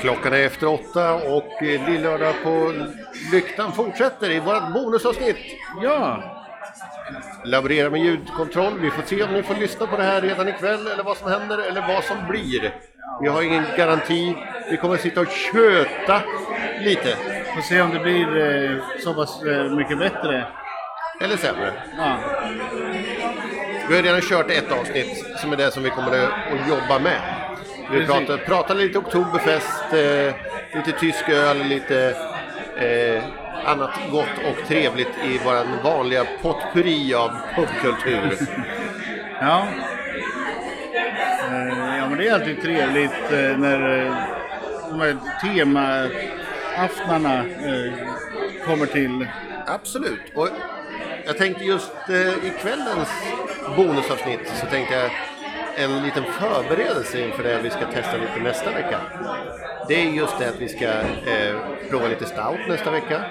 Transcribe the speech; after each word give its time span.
Klockan 0.00 0.32
är 0.32 0.46
efter 0.46 0.66
åtta 0.66 1.14
och 1.14 1.62
eh, 1.62 1.90
Lillördag 1.90 2.34
på 2.44 2.72
Lyktan 3.32 3.72
fortsätter 3.72 4.30
i 4.30 4.40
vårt 4.40 4.72
bonusavsnitt. 4.74 5.36
Ja, 5.82 6.22
Laborera 7.44 7.90
med 7.90 8.00
ljudkontroll. 8.00 8.78
Vi 8.80 8.90
får 8.90 9.02
se 9.02 9.22
om 9.22 9.32
ni 9.32 9.42
får 9.42 9.54
lyssna 9.54 9.86
på 9.86 9.96
det 9.96 10.02
här 10.02 10.20
redan 10.20 10.48
ikväll 10.48 10.86
eller 10.86 11.02
vad 11.02 11.16
som 11.16 11.30
händer 11.30 11.58
eller 11.58 11.80
vad 11.88 12.04
som 12.04 12.16
blir. 12.28 12.74
Vi 13.22 13.28
har 13.28 13.42
ingen 13.42 13.64
garanti. 13.76 14.36
Vi 14.70 14.76
kommer 14.76 14.94
att 14.94 15.00
sitta 15.00 15.20
och 15.20 15.30
köta 15.30 16.22
lite. 16.80 17.16
får 17.54 17.62
se 17.62 17.80
om 17.80 17.90
det 17.90 18.00
blir 18.00 18.36
eh, 18.36 18.82
så 19.04 19.14
pass 19.14 19.42
eh, 19.42 19.70
mycket 19.70 19.98
bättre. 19.98 20.46
Eller 21.20 21.36
sämre. 21.36 21.72
Ja, 21.98 22.18
Vi 23.88 23.96
har 23.96 24.02
redan 24.02 24.20
kört 24.20 24.50
ett 24.50 24.72
avsnitt 24.72 25.24
som 25.36 25.52
är 25.52 25.56
det 25.56 25.70
som 25.70 25.82
vi 25.82 25.90
kommer 25.90 26.24
att 26.24 26.68
jobba 26.68 26.98
med. 26.98 27.37
Vi 27.92 28.06
pratar, 28.06 28.36
pratar 28.36 28.74
lite 28.74 28.98
Oktoberfest, 28.98 29.92
eh, 29.92 30.34
lite 30.76 30.92
tysk 31.00 31.28
öl, 31.28 31.64
lite 31.64 32.16
eh, 32.76 33.22
annat 33.64 33.90
gott 34.10 34.38
och 34.50 34.66
trevligt 34.66 35.08
i 35.24 35.40
vår 35.44 35.82
vanliga 35.84 36.26
potpurri 36.42 37.14
av 37.14 37.30
pubkultur. 37.54 38.38
ja. 39.40 39.66
Eh, 41.50 41.96
ja, 41.98 42.08
men 42.08 42.18
det 42.18 42.28
är 42.28 42.34
alltid 42.34 42.62
trevligt 42.62 43.32
eh, 43.32 43.58
när 43.58 44.06
eh, 44.06 44.14
de 44.90 45.00
här 45.00 45.16
temaaftnarna 45.42 47.44
kommer 48.66 48.86
till. 48.86 49.26
Absolut. 49.66 50.20
Och 50.34 50.48
jag 51.26 51.38
tänkte 51.38 51.64
just 51.64 51.92
i 52.42 52.52
kvällens 52.60 53.08
bonusavsnitt 53.76 54.52
så 54.60 54.66
tänkte 54.66 54.94
jag 54.94 55.10
en 55.78 56.02
liten 56.02 56.24
förberedelse 56.24 57.20
inför 57.20 57.42
det 57.42 57.60
vi 57.62 57.70
ska 57.70 57.86
testa 57.92 58.16
lite 58.16 58.40
nästa 58.42 58.70
vecka. 58.70 59.00
Det 59.88 59.94
är 59.94 60.04
just 60.04 60.38
det 60.38 60.48
att 60.48 60.60
vi 60.60 60.68
ska 60.68 60.84
eh, 60.84 61.56
prova 61.90 62.08
lite 62.08 62.26
stout 62.26 62.68
nästa 62.68 62.90
vecka. 62.90 63.24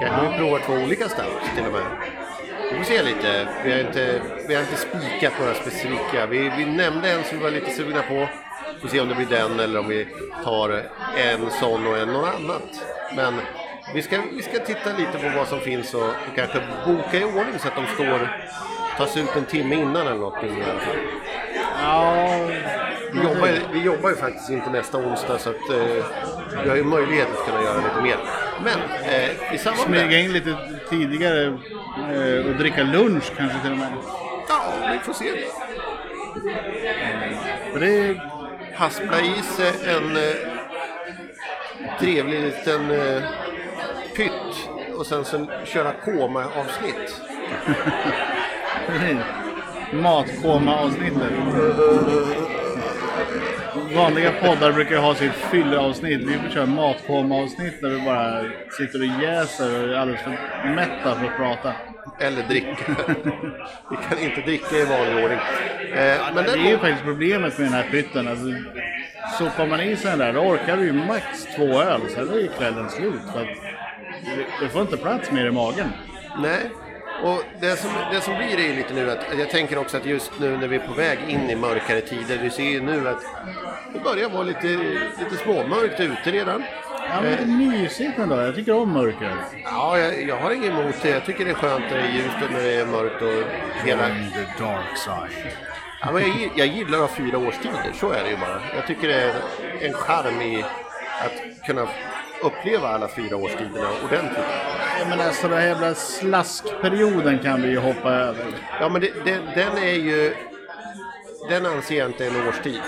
Kanske 0.00 0.30
vi 0.30 0.38
provar 0.38 0.58
två 0.66 0.72
olika 0.72 1.08
stouts 1.08 1.54
till 1.56 1.66
och 1.66 1.72
med. 1.72 1.82
Vi 2.72 2.78
får 2.78 2.84
se 2.84 3.02
lite. 3.02 3.48
Vi 3.64 3.72
har 3.72 3.80
inte, 3.80 4.22
vi 4.48 4.54
har 4.54 4.62
inte 4.62 4.76
spikat 4.76 5.32
några 5.40 5.54
specifika. 5.54 6.26
Vi, 6.26 6.52
vi 6.56 6.64
nämnde 6.64 7.10
en 7.10 7.24
som 7.24 7.38
vi 7.38 7.44
var 7.44 7.50
lite 7.50 7.70
sugna 7.70 8.02
på. 8.02 8.28
Får 8.80 8.88
se 8.88 9.00
om 9.00 9.08
det 9.08 9.14
blir 9.14 9.26
den 9.26 9.60
eller 9.60 9.80
om 9.80 9.88
vi 9.88 10.06
tar 10.44 10.82
en 11.16 11.50
sån 11.50 11.86
och 11.86 11.98
en 11.98 12.08
någon 12.08 12.24
annat. 12.24 12.86
Men 13.16 13.34
vi 13.94 14.02
ska, 14.02 14.18
vi 14.32 14.42
ska 14.42 14.58
titta 14.58 14.90
lite 14.98 15.18
på 15.18 15.36
vad 15.36 15.48
som 15.48 15.60
finns 15.60 15.94
och, 15.94 16.02
och 16.02 16.34
kanske 16.36 16.62
boka 16.86 17.18
i 17.18 17.24
ordning 17.24 17.58
så 17.58 17.68
att 17.68 17.76
de 17.76 17.86
står 17.86 18.28
tas 18.96 19.16
ut 19.16 19.36
en 19.36 19.44
timme 19.44 19.74
innan 19.74 20.06
eller 20.06 20.14
något 20.14 20.44
i 20.44 20.46
alla 20.46 20.80
fall. 20.80 20.96
Ja, 21.82 22.26
Vi 23.12 23.22
jobbar, 23.22 23.46
ju- 23.46 23.60
vi 23.72 23.82
jobbar 23.82 24.10
ju 24.10 24.16
faktiskt 24.16 24.50
inte 24.50 24.70
nästa 24.70 24.98
onsdag 24.98 25.38
så 25.38 25.50
att 25.50 25.70
eh, 25.70 26.04
vi 26.64 26.68
har 26.68 26.76
ju 26.76 26.84
möjlighet 26.84 27.28
att 27.38 27.46
kunna 27.46 27.62
göra 27.62 27.76
lite 27.76 28.02
mer. 28.02 28.16
Men 28.64 28.78
eh, 29.04 29.54
i 29.54 29.58
samband 29.58 29.90
med 29.90 30.00
smyga 30.00 30.18
in 30.20 30.32
lite 30.32 30.56
tidigare 30.90 31.44
eh, 32.12 32.46
och 32.46 32.54
dricka 32.58 32.82
lunch 32.82 33.32
kanske 33.36 33.58
till 33.62 33.72
och 33.72 33.78
med. 33.78 33.92
Ja, 34.48 34.62
vi 34.92 34.98
får 34.98 35.12
se. 35.12 35.30
För 37.72 37.80
det 37.80 37.86
är, 37.98 38.30
Haspla 38.76 39.20
i 39.20 39.42
sig 39.42 39.72
en 39.96 40.16
eh, 40.16 40.34
trevlig 42.00 42.40
liten 42.40 42.90
eh, 42.90 43.22
pytt 44.16 44.68
och 44.96 45.06
sen 45.06 45.24
så 45.24 45.46
köra 45.64 45.92
koma-avsnitt. 46.04 47.20
matkoma-avsnittet. 49.92 51.32
Vanliga 53.96 54.32
poddar 54.32 54.72
brukar 54.72 54.96
ha 54.96 55.14
sitt 55.14 55.32
fylleavsnitt. 55.32 56.20
Vi 56.20 56.38
får 56.38 56.48
köra 56.48 56.66
matkoma-avsnitt 56.66 57.80
där 57.80 57.88
vi 57.88 58.00
bara 58.04 58.44
sitter 58.78 58.98
och 58.98 59.22
jäser 59.22 59.82
och 59.82 59.88
är 59.88 59.98
alldeles 59.98 60.22
för 60.22 60.38
mätta 60.74 61.14
för 61.14 61.26
att 61.26 61.36
prata. 61.36 61.72
Eller 62.20 62.42
dricka. 62.42 62.76
vi 63.90 63.96
kan 64.08 64.18
inte 64.18 64.40
dricka 64.40 64.76
i 64.76 64.84
vanlig 64.84 65.24
ordning. 65.24 65.38
Eh, 65.94 66.18
men 66.34 66.44
Det 66.44 66.50
är 66.50 66.70
ju 66.70 66.78
faktiskt 66.78 67.04
problemet 67.04 67.58
med 67.58 67.66
den 67.66 67.74
här 67.74 67.90
pytten. 67.90 68.28
Alltså, 68.28 68.46
sopar 69.38 69.66
man 69.66 69.80
i 69.80 69.96
sig 69.96 70.10
den 70.10 70.18
där, 70.18 70.32
då 70.32 70.40
orkar 70.40 70.76
du 70.76 70.84
ju 70.84 70.92
max 70.92 71.24
två 71.56 71.82
öl. 71.82 72.00
Sen 72.08 72.28
är 72.28 72.38
ju 72.38 72.48
kvällen 72.48 72.90
slut. 72.90 73.22
För 73.32 73.40
att 73.40 73.48
det 74.60 74.68
får 74.68 74.82
inte 74.82 74.96
plats 74.96 75.30
mer 75.30 75.46
i 75.46 75.50
magen. 75.50 75.88
nej. 76.42 76.70
Och 77.22 77.42
det 77.60 77.76
som, 77.76 77.90
det 78.12 78.20
som 78.20 78.36
blir 78.36 78.58
är 78.58 78.68
ju 78.68 78.76
lite 78.76 78.94
nu 78.94 79.10
att 79.10 79.38
jag 79.38 79.50
tänker 79.50 79.78
också 79.78 79.96
att 79.96 80.06
just 80.06 80.32
nu 80.40 80.56
när 80.56 80.68
vi 80.68 80.76
är 80.76 80.86
på 80.86 80.92
väg 80.92 81.18
in 81.28 81.50
i 81.50 81.56
mörkare 81.56 82.00
tider, 82.00 82.38
vi 82.42 82.50
ser 82.50 82.62
ju 82.62 82.80
nu 82.80 83.08
att 83.08 83.22
det 83.92 83.98
börjar 83.98 84.28
vara 84.28 84.42
lite, 84.42 84.66
lite 85.18 85.36
småmörkt 85.42 86.00
ute 86.00 86.30
redan. 86.30 86.64
Ja, 87.10 87.20
men 87.22 87.32
det 87.32 87.42
är 87.42 87.70
mysigt 87.70 88.18
ändå. 88.18 88.36
Jag 88.40 88.54
tycker 88.54 88.74
om 88.74 88.92
mörker. 88.92 89.36
Ja, 89.64 89.98
jag, 89.98 90.22
jag 90.22 90.36
har 90.36 90.50
inget 90.50 90.70
emot 90.70 90.94
det. 91.02 91.08
Jag 91.08 91.24
tycker 91.24 91.44
det 91.44 91.50
är 91.50 91.54
skönt 91.54 91.84
när 91.90 91.98
det 91.98 92.04
är 92.04 92.12
ljust 92.12 92.36
och 92.44 92.52
när 92.52 92.62
det 92.62 92.74
är 92.74 92.86
mörkt 92.86 93.22
och 93.22 93.86
hela... 93.86 94.08
the 94.08 94.64
dark 94.64 94.96
side. 94.96 95.52
Ja, 96.00 96.12
men 96.12 96.22
jag, 96.22 96.50
jag 96.56 96.66
gillar 96.66 96.98
att 96.98 97.10
ha 97.10 97.16
fyra 97.16 97.38
årstider, 97.38 97.92
så 97.94 98.10
är 98.10 98.24
det 98.24 98.30
ju 98.30 98.36
bara. 98.36 98.60
Jag 98.76 98.86
tycker 98.86 99.08
det 99.08 99.14
är 99.14 99.34
en 99.80 99.92
charm 99.92 100.40
i 100.40 100.64
att 101.24 101.66
kunna 101.66 101.88
uppleva 102.42 102.88
alla 102.88 103.08
fyra 103.08 103.36
årstiderna 103.36 103.88
ordentligt. 104.04 104.44
Jag 104.98 105.08
menar, 105.08 105.30
så 105.30 105.48
den 105.48 105.58
här 105.58 105.66
jävla 105.66 105.94
slaskperioden 105.94 107.38
kan 107.38 107.62
vi 107.62 107.68
ju 107.68 107.78
hoppa 107.78 108.10
över. 108.10 108.44
Ja, 108.80 108.88
men 108.88 109.00
det, 109.00 109.10
det, 109.24 109.38
den 109.54 109.78
är 109.78 109.94
ju... 109.94 110.34
Den 111.48 111.66
anser 111.66 111.98
jag 111.98 112.08
inte 112.08 112.26
är 112.26 112.30
en 112.30 112.48
årstid. 112.48 112.80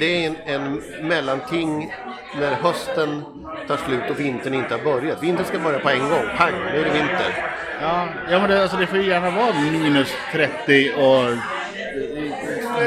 Det 0.00 0.24
är 0.24 0.26
en, 0.26 0.36
en 0.46 0.82
mellanting 1.08 1.94
när 2.40 2.54
hösten 2.54 3.22
tar 3.68 3.76
slut 3.76 4.10
och 4.10 4.20
vintern 4.20 4.54
inte 4.54 4.74
har 4.74 4.82
börjat. 4.82 5.22
Vintern 5.22 5.46
ska 5.46 5.58
börja 5.58 5.78
på 5.78 5.88
en 5.88 6.08
gång. 6.08 6.24
Pang, 6.36 6.52
nu 6.52 6.80
är 6.80 6.84
det 6.84 6.90
vinter. 6.90 7.54
Ja, 7.80 8.08
ja 8.30 8.38
men 8.38 8.50
det, 8.50 8.62
alltså, 8.62 8.76
det 8.76 8.86
får 8.86 8.98
ju 8.98 9.06
gärna 9.06 9.30
vara 9.30 9.54
minus 9.60 10.08
30 10.32 10.92
och 10.92 11.36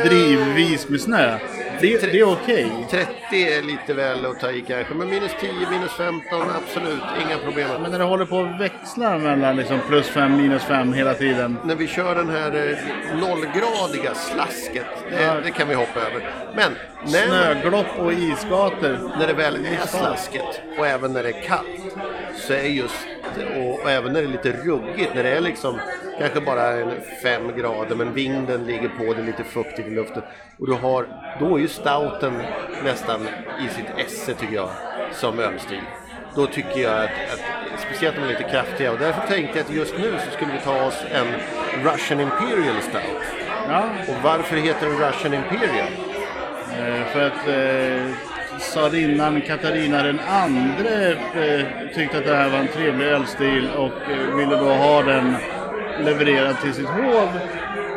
drivvis 0.06 0.90
med 0.90 1.02
snö. 1.02 1.38
Det, 1.82 2.12
det 2.12 2.20
är 2.20 2.32
okej. 2.34 2.72
30 2.90 3.08
är 3.32 3.62
lite 3.62 3.94
väl 3.94 4.26
att 4.26 4.40
ta 4.40 4.52
i 4.52 4.62
kanske, 4.62 4.94
men 4.94 5.10
minus 5.10 5.32
10, 5.40 5.52
minus 5.72 5.92
15, 5.92 6.42
absolut, 6.56 7.02
inga 7.28 7.38
problem. 7.38 7.82
Men 7.82 7.92
när 7.92 8.00
det 8.00 8.06
håller 8.06 8.26
på 8.26 8.40
att 8.40 8.62
växla 8.62 9.18
mellan 9.18 9.56
liksom 9.56 9.80
plus 9.88 10.08
5, 10.08 10.38
minus 10.38 10.64
5 10.64 10.94
hela 10.94 11.14
tiden. 11.14 11.58
När 11.64 11.76
vi 11.76 11.88
kör 11.88 12.16
den 12.16 12.30
här 12.30 12.56
eh, 12.56 13.20
nollgradiga 13.20 14.14
slasket, 14.16 14.86
det, 15.10 15.24
Ja. 15.24 15.34
det 15.44 15.52
kan 15.52 15.68
vi 15.68 15.76
hoppa 15.76 16.00
över. 16.00 16.34
Men 16.56 16.72
när, 17.06 17.28
Snöglopp 17.28 18.00
och 18.00 18.14
isgator. 18.14 19.12
när 19.20 19.28
det 19.28 19.34
väl 19.34 19.56
är 19.66 19.88
slasket 19.88 20.62
och 20.78 20.88
även 20.88 21.14
när 21.14 21.24
det 21.24 21.30
är 21.30 21.42
kallt 21.42 21.96
så 22.36 22.54
är 22.54 22.64
just, 22.64 23.08
och, 23.58 23.80
och 23.84 23.92
även 23.92 24.14
när 24.14 24.22
det 24.22 24.28
är 24.28 24.32
lite 24.32 24.52
ruggigt, 24.52 25.16
när 25.16 25.24
det 25.24 25.30
är 25.30 25.42
liksom 25.42 25.80
kanske 26.20 26.42
bara 26.42 26.68
en 26.72 26.92
5 27.24 27.58
grader 27.58 27.96
men 27.96 28.14
vinden 28.14 28.64
ligger 28.66 28.90
på, 28.90 29.14
det 29.14 29.22
är 29.22 29.26
lite 29.26 29.44
fuktigt 29.44 29.88
i 29.88 29.92
luften 29.92 30.24
och 30.60 30.68
du 30.68 30.74
har, 30.74 31.06
då 31.40 31.56
är 31.56 31.60
ju 31.60 31.68
stouten 31.68 32.42
nästan 32.84 33.22
i 33.66 33.68
sitt 33.76 34.06
esse 34.08 34.34
tycker 34.34 34.56
jag, 34.56 34.70
som 35.12 35.40
ölstil. 35.40 35.82
Då 36.36 36.46
tycker 36.46 36.80
jag 36.80 36.98
att, 37.04 37.10
att 37.34 37.80
speciellt 37.80 38.18
om 38.18 38.22
de 38.24 38.28
är 38.34 38.38
lite 38.40 38.50
kraftiga 38.52 38.92
och 38.92 38.98
därför 39.00 39.28
tänkte 39.28 39.58
jag 39.60 39.66
att 39.66 39.74
just 39.74 39.98
nu 39.98 40.14
så 40.26 40.32
skulle 40.32 40.52
vi 40.52 40.60
ta 40.60 40.86
oss 40.86 41.04
en 41.12 41.28
Russian 41.84 42.20
Imperial 42.20 42.82
Stout. 42.82 43.22
Ja, 43.68 43.84
Och 44.08 44.16
varför 44.24 44.56
heter 44.56 44.86
den 44.88 44.98
Russian 44.98 45.34
Imperial? 45.34 45.88
eh, 46.80 47.06
för 47.06 47.22
att 47.28 47.48
eh, 47.48 48.31
tsarinnan 48.60 49.42
Katarina 49.42 50.04
den 50.04 50.20
andre 50.20 51.12
eh, 51.12 51.66
tyckte 51.96 52.18
att 52.18 52.26
det 52.26 52.36
här 52.36 52.50
var 52.50 52.58
en 52.58 52.68
trevlig 52.68 53.06
ölstil 53.06 53.70
och 53.78 54.12
eh, 54.12 54.36
ville 54.36 54.56
då 54.56 54.70
ha 54.70 55.02
den 55.02 55.36
levererad 56.00 56.62
till 56.62 56.74
sitt 56.74 56.88
hov. 56.88 57.30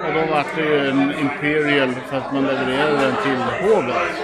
Och 0.06 0.14
då 0.14 0.20
var 0.20 0.44
det 0.56 0.62
ju 0.62 0.88
en 0.88 1.14
Imperial 1.20 1.94
för 2.08 2.16
att 2.16 2.32
man 2.32 2.46
levererade 2.46 2.96
den 2.96 3.14
till 3.22 3.68
hovet. 3.68 4.14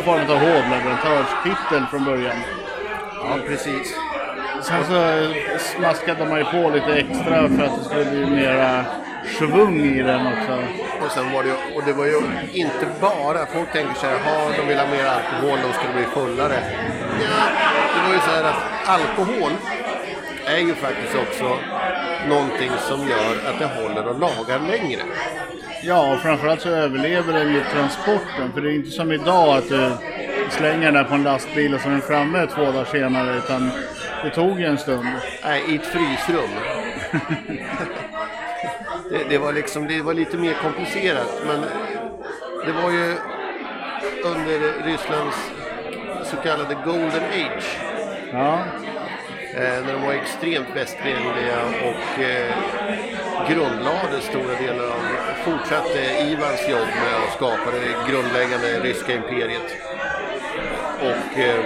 I 0.00 0.04
form 0.04 0.20
av 0.20 0.38
hovleverantörstitel 0.38 1.86
från 1.90 2.04
början. 2.04 2.36
Ja, 3.14 3.38
precis. 3.46 3.94
Sen 4.62 4.84
så 4.84 5.28
smaskade 5.58 6.24
man 6.24 6.38
ju 6.38 6.44
på 6.44 6.70
lite 6.70 6.92
extra 6.92 7.48
för 7.48 7.64
att 7.64 7.78
det 7.78 7.84
skulle 7.84 8.04
bli 8.04 8.26
mera 8.26 8.84
svung 9.28 9.80
i 9.80 10.02
den 10.02 10.26
också. 10.26 10.64
Och 11.04 11.10
sen 11.10 11.32
var 11.32 11.42
det 11.42 11.52
och 11.74 11.82
det 11.84 11.92
var 11.92 12.06
ju 12.06 12.20
inte 12.52 12.86
bara, 13.00 13.46
folk 13.46 13.72
tänker 13.72 13.94
så 13.94 14.06
här, 14.06 14.20
jaha, 14.24 14.52
de 14.58 14.68
vill 14.68 14.78
ha 14.78 14.86
mer 14.86 15.04
alkohol, 15.04 15.58
de 15.62 15.72
skulle 15.72 15.94
bli 15.94 16.04
fullare. 16.04 16.58
Ja, 17.22 17.44
det 17.94 18.08
var 18.08 18.14
ju 18.14 18.20
så 18.20 18.30
här 18.30 18.44
att 18.44 18.88
alkohol 18.88 19.52
är 20.46 20.58
ju 20.58 20.74
faktiskt 20.74 21.14
också 21.14 21.58
någonting 22.28 22.70
som 22.88 23.00
gör 23.08 23.50
att 23.50 23.58
det 23.58 23.66
håller 23.82 24.06
och 24.06 24.20
lagar 24.20 24.58
längre. 24.58 25.02
Ja, 25.82 26.14
och 26.14 26.20
framförallt 26.20 26.60
så 26.60 26.68
överlever 26.68 27.32
den 27.32 27.52
ju 27.52 27.60
transporten. 27.72 28.52
För 28.54 28.60
det 28.60 28.70
är 28.72 28.74
inte 28.74 28.90
som 28.90 29.12
idag 29.12 29.56
att 29.56 29.68
du 29.68 29.90
slänger 30.50 30.92
den 30.92 31.04
på 31.04 31.14
en 31.14 31.22
lastbil 31.22 31.74
och 31.74 31.80
så 31.80 31.88
är 31.88 31.92
den 31.92 32.00
framme 32.00 32.46
två 32.46 32.64
dagar 32.64 32.84
senare. 32.84 33.36
Utan 33.36 33.70
det 34.24 34.30
tog 34.30 34.60
ju 34.60 34.66
en 34.66 34.78
stund. 34.78 35.06
Nej, 35.44 35.62
i 35.68 35.76
ett 35.76 35.86
frysrum. 35.86 36.50
det, 39.10 39.24
det, 39.28 39.38
var 39.38 39.52
liksom, 39.52 39.86
det 39.86 40.02
var 40.02 40.14
lite 40.14 40.36
mer 40.36 40.54
komplicerat, 40.62 41.42
men 41.46 41.60
det 42.66 42.72
var 42.82 42.90
ju 42.90 43.16
under 44.24 44.84
Rysslands 44.84 45.36
så 46.24 46.36
kallade 46.36 46.74
Golden 46.84 47.24
Age. 47.32 47.78
Ja, 48.32 48.64
Eh, 49.54 49.84
när 49.84 49.92
de 49.92 50.02
var 50.02 50.12
extremt 50.12 50.68
västvänliga 50.74 51.58
och 51.84 52.22
eh, 52.22 52.54
grundlade 53.48 54.20
stora 54.20 54.54
delar 54.60 54.84
av, 54.84 55.00
fortsatte 55.44 55.98
Ivans 56.30 56.68
jobb 56.68 56.88
med 57.02 57.14
att 57.24 57.34
skapa 57.34 57.70
det 57.70 58.12
grundläggande 58.12 58.80
ryska 58.80 59.14
imperiet. 59.14 59.76
Och 61.00 61.38
eh, 61.38 61.64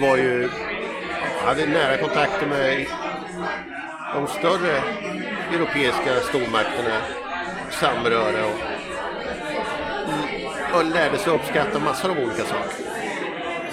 var 0.00 0.16
ju, 0.16 0.48
hade 1.44 1.66
nära 1.66 1.96
kontakter 1.96 2.46
med 2.46 2.86
de 4.14 4.26
större 4.26 4.82
europeiska 5.54 6.20
stormakterna, 6.28 6.96
samröre 7.70 8.44
och, 8.44 8.60
och 10.76 10.84
lärde 10.84 11.18
sig 11.18 11.32
uppskatta 11.32 11.78
massor 11.78 12.10
av 12.10 12.18
olika 12.18 12.44
saker. 12.44 12.84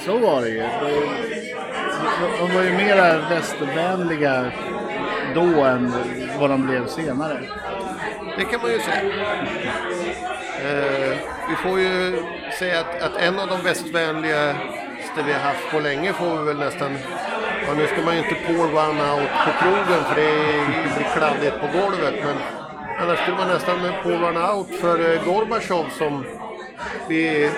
så 0.05 0.17
var 0.17 0.41
det 0.41 0.49
ju. 0.49 0.61
De- 0.61 2.53
var 2.55 2.63
ju 2.63 2.73
mera 2.73 3.29
västvänliga 3.29 4.51
då 5.35 5.63
än 5.63 5.93
vad 6.39 6.49
de 6.49 6.67
blev 6.67 6.87
senare. 6.87 7.39
Det 8.37 8.43
kan 8.45 8.61
man 8.61 8.71
ju 8.71 8.79
säga. 8.79 9.01
Eh, 10.63 11.17
vi 11.49 11.55
får 11.55 11.79
ju 11.79 12.23
säga 12.59 12.79
att, 12.79 13.01
att 13.01 13.17
en 13.17 13.39
av 13.39 13.47
de 13.47 13.61
västvänligaste 13.61 15.23
vi 15.25 15.33
har 15.33 15.39
haft 15.39 15.71
på 15.71 15.79
länge 15.79 16.13
får 16.13 16.37
vi 16.37 16.45
väl 16.45 16.57
nästan... 16.57 16.97
Ja, 17.67 17.73
nu 17.73 17.87
ska 17.87 18.01
man 18.01 18.13
ju 18.15 18.23
inte 18.23 18.35
pour 18.35 18.65
one 18.65 19.11
out 19.13 19.29
på 19.45 19.51
krogen 19.61 20.03
för 20.03 20.15
det 20.15 20.31
blir 20.95 21.07
kladdigt 21.15 21.59
på 21.59 21.67
golvet. 21.79 22.13
Men 22.25 22.37
annars 22.99 23.19
skulle 23.19 23.37
man 23.37 23.47
nästan 23.47 23.79
pour 24.03 24.23
one 24.23 24.51
out 24.51 24.67
för 24.81 25.13
eh, 25.13 25.25
Gorbatjov 25.25 25.85
som 25.97 26.25
vi 27.07 27.49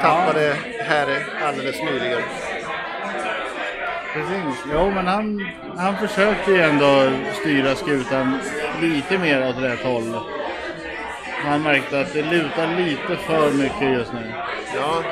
tappade 0.00 0.56
här 0.78 1.26
alldeles 1.42 1.82
nyligen. 1.82 2.22
Precis. 4.12 4.64
Jo, 4.72 4.90
men 4.90 5.06
han, 5.06 5.46
han 5.76 5.96
försökte 5.96 6.50
ju 6.50 6.60
ändå 6.60 7.10
styra 7.40 7.74
skutan 7.74 8.38
lite 8.80 9.18
mer 9.18 9.48
åt 9.48 9.62
rätt 9.62 9.82
håll. 9.84 10.20
Han 11.44 11.62
märkte 11.62 12.00
att 12.00 12.12
det 12.12 12.22
lutar 12.22 12.76
lite 12.76 13.16
för 13.16 13.50
mycket 13.50 13.92
just 13.98 14.12
nu. 14.12 14.32
Ja, 14.74 15.02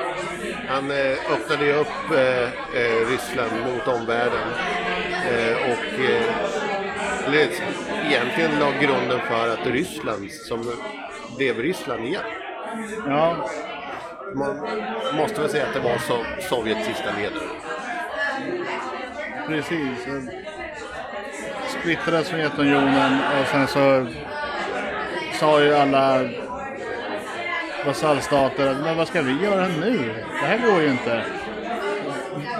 han 0.68 0.90
eh, 0.90 1.32
öppnade 1.32 1.64
ju 1.64 1.72
upp 1.72 2.10
eh, 2.10 2.42
eh, 2.80 3.08
Ryssland 3.10 3.52
mot 3.66 3.88
omvärlden. 3.88 4.48
Eh, 5.30 5.56
och 5.72 6.00
eh, 6.04 6.22
egentligen 8.10 8.58
la 8.60 8.70
grunden 8.80 9.20
för 9.28 9.48
att 9.48 9.66
Ryssland, 9.66 10.30
som 10.30 10.72
blev 11.36 11.58
Ryssland 11.58 12.04
igen. 12.04 12.22
Ja, 13.06 13.50
Man 14.34 14.56
måste 15.16 15.40
väl 15.40 15.50
säga 15.50 15.66
att 15.66 15.74
det 15.74 15.80
var 15.80 15.98
so 15.98 16.14
Sovjets 16.48 16.86
sista 16.86 17.10
ledare. 17.18 17.48
precis. 19.46 20.06
Splittrade 21.80 22.24
Sovjetunionen 22.24 23.18
och 23.40 23.46
sen 23.46 23.66
så 23.66 24.06
sa 25.40 25.60
ju 25.62 25.74
alla 25.74 26.20
vasallstater 27.86 28.74
men 28.82 28.96
vad 28.96 29.08
ska 29.08 29.22
vi 29.22 29.44
göra 29.44 29.68
nu? 29.68 30.14
Det 30.40 30.46
här 30.46 30.58
går 30.58 30.82
ju 30.82 30.90
inte. 30.90 31.22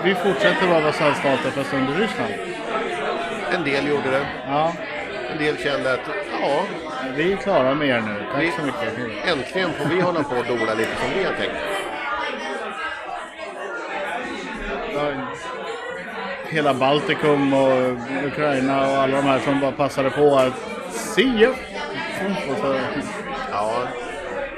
Vi 0.04 0.14
fortsätter 0.14 0.66
vara 0.68 0.80
vasallstater 0.80 1.50
fast 1.50 1.74
under 1.74 1.94
Ryssland. 1.94 2.32
En 3.54 3.64
del 3.64 3.88
gjorde 3.88 4.10
det. 4.10 4.26
Ja, 4.48 4.72
En 5.32 5.38
del 5.38 5.56
kände 5.56 5.92
att 5.92 6.00
ja, 6.40 6.62
vi 7.16 7.32
är 7.32 7.36
klara 7.36 7.74
med 7.74 7.88
er 7.88 8.00
nu. 8.00 8.24
Tack 8.32 8.42
vi, 8.42 8.50
så 8.50 8.62
mycket. 8.62 9.28
äntligen 9.32 9.72
får 9.72 9.84
vi 9.94 10.00
hålla 10.00 10.22
på 10.22 10.36
och 10.36 10.46
dola 10.46 10.74
lite 10.74 10.90
som 11.00 11.18
vi 11.18 11.24
har 11.24 11.32
tänkt. 11.32 11.56
Hela 16.48 16.74
Baltikum 16.74 17.54
och 17.54 17.92
Ukraina 18.26 18.80
och 18.90 18.96
alla 18.96 19.16
de 19.16 19.22
här 19.22 19.38
som 19.38 19.60
bara 19.60 19.72
passade 19.72 20.10
på 20.10 20.36
att 20.36 20.54
se. 20.90 21.46
Och 22.50 22.58
så, 22.60 22.78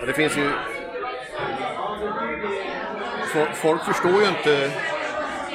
det 0.08 0.14
finns 0.14 0.36
ju... 0.36 0.50
Fo- 3.32 3.52
Folk 3.54 3.84
förstår 3.84 4.22
ju 4.22 4.28
inte 4.28 4.70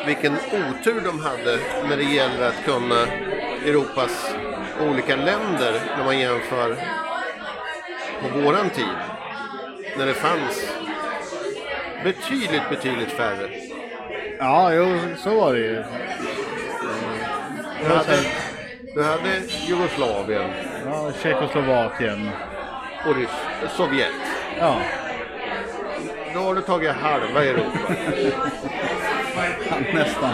vilken 0.05 0.33
otur 0.33 1.01
de 1.01 1.19
hade 1.19 1.59
när 1.89 1.97
det 1.97 2.03
gäller 2.03 2.47
att 2.47 2.65
kunna 2.65 3.01
Europas 3.65 4.35
olika 4.81 5.15
länder 5.15 5.81
när 5.97 6.05
man 6.05 6.19
jämför 6.19 6.75
på 8.21 8.39
våran 8.39 8.69
tid. 8.69 8.85
När 9.97 10.05
det 10.05 10.13
fanns 10.13 10.67
betydligt, 12.03 12.69
betydligt 12.69 13.11
färre. 13.11 13.49
ja, 14.39 14.73
jo, 14.73 14.97
så 15.17 15.39
var 15.39 15.53
det 15.53 15.59
ju. 15.59 15.83
Du 17.81 17.89
hade, 17.95 18.17
du 18.95 19.03
hade 19.03 19.39
Jugoslavien 19.67 20.49
Ja, 20.85 21.11
Tjeckoslovakien. 21.23 22.29
och 23.05 23.15
Sovjet. 23.77 24.11
Ja, 24.59 24.81
Då 26.33 26.39
har 26.39 26.55
du 26.55 26.61
tagit 26.61 26.91
halva 26.91 27.43
Europa. 27.43 27.79
nästan. 29.93 30.33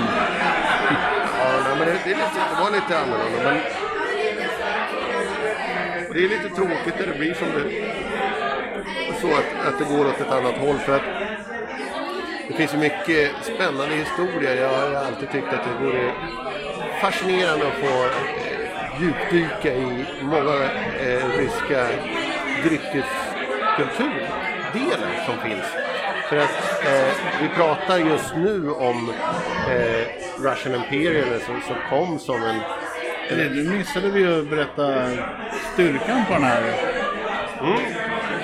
Ja, 1.39 1.51
nej, 1.63 1.77
men 1.77 1.87
det, 1.87 2.01
det, 2.03 2.11
är 2.11 2.15
lite, 2.15 2.39
det 2.55 2.61
var 2.63 2.71
lite 2.71 2.99
annorlunda. 2.99 3.43
Men 3.43 3.57
det 6.13 6.19
är 6.25 6.29
lite 6.29 6.55
tråkigt 6.55 6.99
när 6.99 7.07
det 7.07 7.19
blir 7.19 7.33
som 7.33 7.47
det 7.47 7.63
så 9.21 9.27
att, 9.27 9.67
att 9.67 9.79
det 9.79 9.95
går 9.95 10.05
åt 10.05 10.21
ett 10.21 10.31
annat 10.31 10.57
håll. 10.57 10.77
För 10.77 10.95
att 10.95 11.03
det 12.47 12.53
finns 12.53 12.73
ju 12.73 12.77
mycket 12.77 13.31
spännande 13.41 13.95
historier. 13.95 14.55
Jag 14.55 14.69
har 14.69 14.95
alltid 14.95 15.31
tyckt 15.31 15.53
att 15.53 15.63
det 15.63 15.85
vore 15.85 16.11
fascinerande 17.01 17.67
att 17.67 17.73
få 17.73 18.05
eh, 18.05 19.01
djupdyka 19.01 19.73
i 19.73 20.05
många 20.21 20.63
eh, 20.99 21.37
ryska 21.37 21.87
dryckeskulturdelen 23.79 25.25
som 25.25 25.37
finns. 25.37 25.65
För 26.29 26.37
att 26.37 26.85
eh, 26.85 27.41
vi 27.41 27.49
pratar 27.49 27.97
just 27.97 28.35
nu 28.35 28.71
om 28.71 29.13
eh, 29.69 30.07
Russian 30.43 30.75
Imperial 30.75 31.39
som, 31.39 31.61
som 31.61 31.75
kom 31.89 32.19
som 32.19 32.43
en... 32.43 32.59
Eller, 33.29 33.49
Nu 33.49 33.77
missade 33.77 34.09
vi 34.09 34.19
ju 34.19 34.39
att 34.39 34.49
berätta 34.49 35.09
styrkan 35.73 36.25
på 36.27 36.33
den 36.33 36.43
här. 36.43 36.63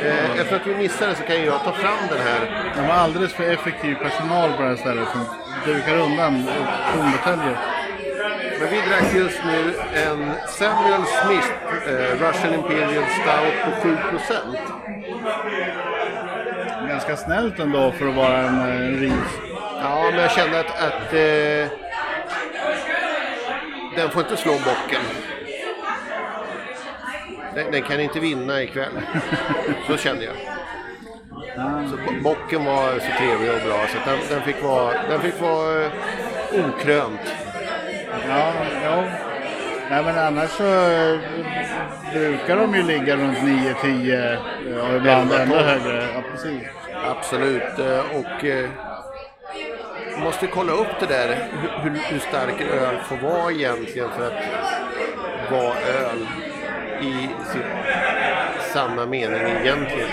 Eh, 0.01 0.39
efter 0.39 0.55
att 0.55 0.67
vi 0.67 0.75
missade 0.75 1.15
så 1.15 1.23
kan 1.23 1.45
jag 1.45 1.63
ta 1.63 1.71
fram 1.71 2.07
den 2.09 2.19
här. 2.27 2.71
De 2.75 2.81
har 2.81 2.93
alldeles 2.93 3.33
för 3.33 3.43
effektiv 3.43 3.95
personal 3.95 4.53
på 4.53 4.61
det 4.61 4.67
här 4.67 4.75
stället 4.75 5.09
som 5.09 5.21
dukar 5.65 5.97
undan 5.97 6.43
tonbuteljer. 6.93 7.57
Men 8.59 8.69
vi 8.69 8.81
drack 8.89 9.15
just 9.15 9.39
nu 9.45 9.73
en 9.93 10.31
Samuel 10.47 11.01
Smith 11.05 11.49
eh, 11.87 12.27
Russian 12.27 12.53
Imperial 12.53 13.03
Stout 13.03 13.55
på 13.65 13.81
7 13.81 13.97
procent. 14.09 14.59
Ganska 17.07 17.25
snällt 17.25 17.59
ändå 17.59 17.91
för 17.91 18.07
att 18.07 18.15
vara 18.15 18.37
en, 18.37 18.59
eh, 18.59 18.75
en 18.87 18.99
ris. 18.99 19.39
Ja, 19.81 20.03
men 20.11 20.19
jag 20.19 20.31
kände 20.31 20.59
att, 20.59 20.65
att 20.83 21.13
eh, 21.13 21.67
den 23.95 24.09
får 24.11 24.21
inte 24.21 24.37
slå 24.37 24.51
bocken. 24.51 25.01
Den, 27.55 27.71
den 27.71 27.81
kan 27.81 27.99
inte 27.99 28.19
vinna 28.19 28.61
ikväll. 28.61 28.91
Så 29.87 29.97
kände 29.97 30.25
jag. 30.25 30.33
Så 31.89 31.95
bo- 31.97 32.21
bocken 32.23 32.65
var 32.65 32.93
så 32.99 33.11
trevlig 33.17 33.51
och 33.53 33.61
bra 33.67 33.87
så 33.87 34.09
den, 34.09 34.19
den 34.29 34.41
fick 34.41 34.63
vara, 34.63 34.93
den 35.09 35.21
fick 35.21 35.41
vara 35.41 35.85
eh, 35.85 35.91
okrönt. 36.51 37.35
Ja, 38.29 38.53
ja. 38.83 39.03
Nej 39.89 40.03
men 40.03 40.17
annars 40.17 40.49
så 40.49 40.63
eh, 40.91 41.19
brukar 42.13 42.55
de 42.57 42.75
ju 42.75 42.83
ligga 42.83 43.15
runt 43.15 43.37
9-10 43.37 44.33
eh, 44.73 44.89
och 44.89 44.95
ibland 44.95 45.31
11, 45.31 45.41
ännu 45.41 45.51
12. 45.55 45.65
högre. 45.65 46.07
Ja, 46.15 46.21
precis. 46.31 46.61
Absolut. 47.09 47.79
eh, 47.79 47.99
Och 48.15 48.45
eh, 48.45 48.69
måste 50.23 50.47
kolla 50.47 50.71
upp 50.73 50.99
det 50.99 51.05
där 51.05 51.47
hur, 51.81 51.89
hur- 52.09 52.19
stark 52.19 52.61
öl 52.61 52.97
får 53.03 53.15
vara 53.29 53.51
egentligen 53.51 54.09
för 54.17 54.27
att 54.27 55.51
vara 55.51 55.73
öl 55.75 56.27
i 57.01 57.29
sitt 57.53 57.65
sanna 58.73 59.05
mening 59.05 59.41
egentligen. 59.41 60.09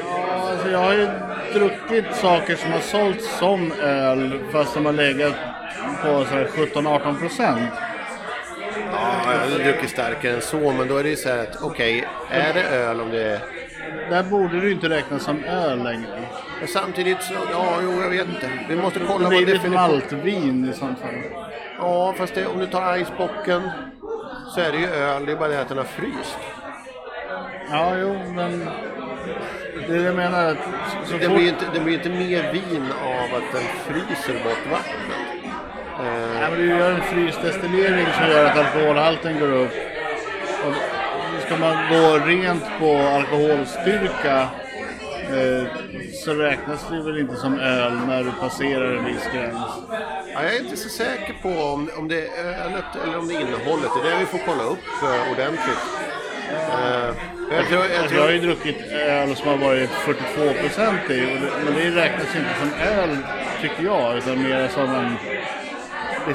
Ja, 0.00 0.50
alltså 0.50 0.70
jag 0.70 0.78
har 0.78 0.92
ju 0.94 1.08
druckit 1.52 2.14
saker 2.16 2.56
som 2.56 2.72
har 2.72 2.80
sålts 2.80 3.38
som 3.38 3.72
öl 3.82 4.40
fast 4.52 4.74
de 4.74 4.86
har 4.86 4.92
legat 4.92 5.34
på 6.02 6.24
så 6.24 6.34
här 6.34 6.44
17-18 6.56 7.18
procent. 7.20 7.70
Ja, 8.92 9.20
jag 9.32 9.38
har 9.58 9.64
druckit 9.64 9.90
starkare 9.90 10.32
än 10.32 10.40
så 10.40 10.72
men 10.72 10.88
då 10.88 10.96
är 10.96 11.02
det 11.02 11.08
ju 11.08 11.16
så 11.16 11.28
här 11.28 11.38
att 11.38 11.62
okej, 11.62 12.08
är 12.30 12.52
det 12.54 12.62
öl 12.62 13.00
om 13.00 13.10
det 13.10 13.22
är... 13.22 13.38
Där 14.10 14.22
borde 14.22 14.60
det 14.60 14.66
ju 14.66 14.72
inte 14.72 14.88
räknas 14.88 15.22
som 15.22 15.44
öl 15.44 15.82
längre. 15.84 16.18
Men 16.58 16.68
samtidigt 16.68 17.22
så, 17.22 17.34
ja, 17.52 17.78
jo, 17.82 18.02
jag 18.02 18.10
vet 18.10 18.28
inte. 18.28 18.50
Vi 18.68 18.76
måste 18.76 18.98
kolla 18.98 19.18
Det 19.18 19.24
vad 19.24 19.28
blir 19.28 19.40
lite 19.40 19.52
definition... 19.52 19.72
maltvin 19.90 20.70
i 20.70 20.72
sånt 20.72 20.98
fall. 21.00 21.14
Ja, 21.78 22.14
fast 22.18 22.34
det, 22.34 22.46
om 22.46 22.58
du 22.58 22.66
tar 22.66 22.96
Icebocken 22.96 23.70
så 24.54 24.60
är 24.60 24.72
det 24.72 24.78
ju 24.78 24.86
öl, 24.86 25.26
det 25.26 25.32
är 25.32 25.36
bara 25.36 25.48
det 25.48 25.60
att 25.60 25.68
den 25.68 25.78
har 25.78 25.84
fryst. 25.84 26.38
Ja, 27.70 27.92
jo, 27.98 28.16
men 28.34 28.68
Det 29.88 29.94
är 29.94 29.98
det 29.98 30.04
jag 30.04 30.16
menar. 30.16 30.50
Att 30.50 30.56
så 31.06 31.12
Det 31.18 31.24
fort, 31.24 31.36
blir 31.36 31.48
inte, 31.48 31.64
det 31.74 31.80
blir 31.80 31.94
inte 31.94 32.08
mer 32.08 32.52
vin 32.52 32.84
av 33.04 33.36
att 33.38 33.52
den 33.52 33.62
fryser 33.86 34.44
bort 34.44 34.66
vattnet. 34.70 35.18
Eh, 36.00 36.40
Nej, 36.40 36.50
men 36.50 36.58
du 36.60 36.66
gör 36.68 36.90
en 36.92 37.00
frysdestillering 37.00 38.06
som 38.18 38.30
gör 38.30 38.44
att 38.44 38.58
alkoholhalten 38.58 39.38
går 39.40 39.52
upp. 39.52 39.72
Och 40.66 40.74
ska 41.48 41.56
man 41.56 41.88
gå 41.90 42.18
rent 42.18 42.64
på 42.78 42.96
alkoholstyrka 42.96 44.48
eh, 45.36 45.66
så 46.24 46.34
räknas 46.34 46.88
det 46.90 47.02
väl 47.02 47.18
inte 47.18 47.36
som 47.36 47.58
öl 47.60 47.92
när 48.06 48.24
du 48.24 48.32
passerar 48.40 48.96
en 48.96 49.04
viss 49.04 49.24
gräns. 49.34 49.58
ja, 50.34 50.42
jag 50.42 50.54
är 50.54 50.60
inte 50.64 50.76
så 50.76 50.88
säker 50.88 51.34
på 51.42 51.48
om, 51.48 51.90
om 51.98 52.08
det 52.08 52.26
är 52.26 52.44
ölet 52.44 52.84
eller 53.04 53.18
om 53.18 53.28
det 53.28 53.34
är 53.34 53.40
innehållet. 53.40 53.90
Det 54.02 54.08
är 54.08 54.12
det 54.12 54.18
vi 54.18 54.26
får 54.26 54.40
kolla 54.46 54.62
upp 54.62 54.88
eh, 55.02 55.32
ordentligt. 55.32 55.84
Eh, 56.50 57.14
jag 57.50 57.66
tror, 57.68 57.84
jag 57.84 58.00
Alltså, 58.00 58.14
jag 58.16 58.22
har 58.22 58.30
ju 58.30 58.38
tror, 58.38 58.48
druckit 58.48 58.92
öl 58.92 59.36
som 59.36 59.48
har 59.48 59.56
varit 59.56 59.90
42 59.90 60.52
procent 60.62 61.10
i, 61.10 61.38
men 61.64 61.74
det 61.74 61.90
räknas 61.90 62.36
inte 62.36 62.54
som 62.60 62.72
öl 62.98 63.16
tycker 63.60 63.84
jag, 63.84 64.18
utan 64.18 64.42
mer 64.42 64.68
som 64.68 64.94
en, 64.94 65.16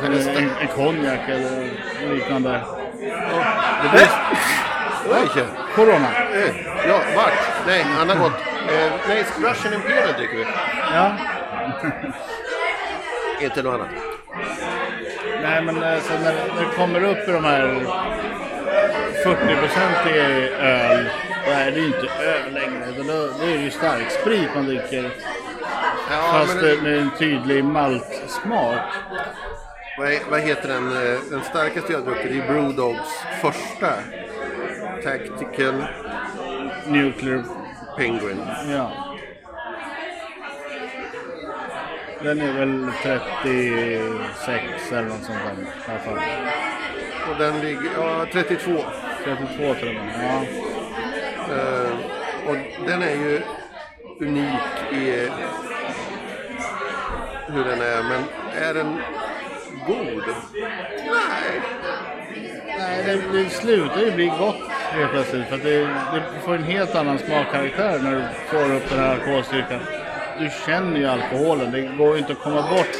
en, 0.03 0.49
en 0.61 0.67
konjak 0.75 1.29
eller 1.29 1.69
liknande. 2.13 2.61
Det 3.93 4.09
Oj, 5.09 5.43
corona. 5.75 6.07
eh, 6.33 6.55
ja, 6.87 6.99
vart? 7.15 7.33
Nej, 7.67 7.85
han 7.97 8.09
har 8.09 8.15
gått. 8.15 8.39
Eh, 8.71 8.91
nej, 9.07 9.25
Russian 9.43 9.73
Imperial 9.73 10.13
dricker 10.17 10.37
vi. 10.37 10.45
Ja. 10.93 11.11
Inte 13.41 13.61
något 13.63 13.73
annat. 13.73 13.87
Nej, 15.41 15.61
men 15.61 15.83
eh, 15.83 15.99
så 16.01 16.13
när, 16.13 16.33
det 16.33 16.75
kommer 16.75 17.03
upp 17.03 17.29
i 17.29 17.31
de 17.31 17.43
här 17.45 17.79
40 19.23 19.55
procent 19.55 20.07
i 20.15 20.19
öl, 20.59 21.09
då 21.45 21.51
är 21.51 21.71
det 21.71 21.79
ju 21.79 21.85
inte 21.85 22.07
öl 22.23 22.53
längre. 22.53 22.85
Då, 22.97 23.43
är 23.43 23.47
det 23.57 23.61
ju 23.63 23.71
starksprit 23.71 24.49
man 24.55 24.65
dricker. 24.65 25.09
Ja, 26.11 26.17
Fast 26.31 26.55
men, 26.61 26.77
med 26.83 26.97
en 26.97 27.09
tydlig 27.19 27.63
maltsmak. 27.65 28.81
vad, 29.97 30.09
vad 30.29 30.39
heter 30.39 30.67
den? 30.67 30.87
eh, 30.91 31.19
Den 31.31 31.43
starkaste 31.43 31.93
jag 31.93 32.03
druckit 32.05 32.31
är 32.31 32.47
Brewdogs 32.53 33.23
första. 33.41 33.93
Tactical 35.03 35.85
Nuclear, 36.87 37.43
Penguin. 37.97 38.37
ja. 38.71 38.91
Den 42.23 42.41
är 42.41 42.53
väl 42.53 42.91
36 43.03 44.91
eller 44.91 45.01
något 45.01 45.23
sånt 45.23 45.39
där 45.39 45.63
i 45.63 45.91
alla 45.91 45.99
fall. 45.99 46.19
Och 47.29 47.39
den 47.39 47.61
ligger, 47.61 47.91
ja 47.97 48.25
32. 48.33 48.71
32 49.23 49.73
tror 49.73 49.93
jag. 49.93 50.05
Ja. 50.23 50.43
Eh, 51.55 51.91
och 52.47 52.57
den 52.87 53.01
är 53.01 53.15
ju 53.15 53.41
unik 54.19 54.93
i 54.93 55.29
hur 57.47 57.63
den 57.63 57.81
är, 57.81 58.03
men 58.03 58.23
är 58.63 58.73
den 58.73 58.99
god? 59.87 60.23
Nej. 61.05 61.61
Nej, 62.77 63.03
det, 63.05 63.37
det 63.37 63.49
slutar 63.49 64.01
ju 64.01 64.11
bli 64.11 64.25
gott 64.25 64.62
helt 64.93 65.11
plötsligt. 65.11 65.47
För 65.47 65.55
att 65.55 65.63
det, 65.63 65.79
det 66.13 66.39
får 66.45 66.55
en 66.55 66.63
helt 66.63 66.95
annan 66.95 67.19
smakkaraktär 67.19 67.99
när 67.99 68.11
du 68.15 68.23
får 68.49 68.75
upp 68.75 68.89
den 68.89 68.99
här 68.99 69.13
alkoholstyrkan. 69.13 69.79
Du 70.39 70.49
känner 70.65 70.99
ju 70.99 71.07
alkoholen. 71.07 71.71
Det 71.71 71.81
går 71.81 72.13
ju 72.13 72.19
inte 72.19 72.31
att 72.31 72.39
komma 72.39 72.61
bort 72.61 72.95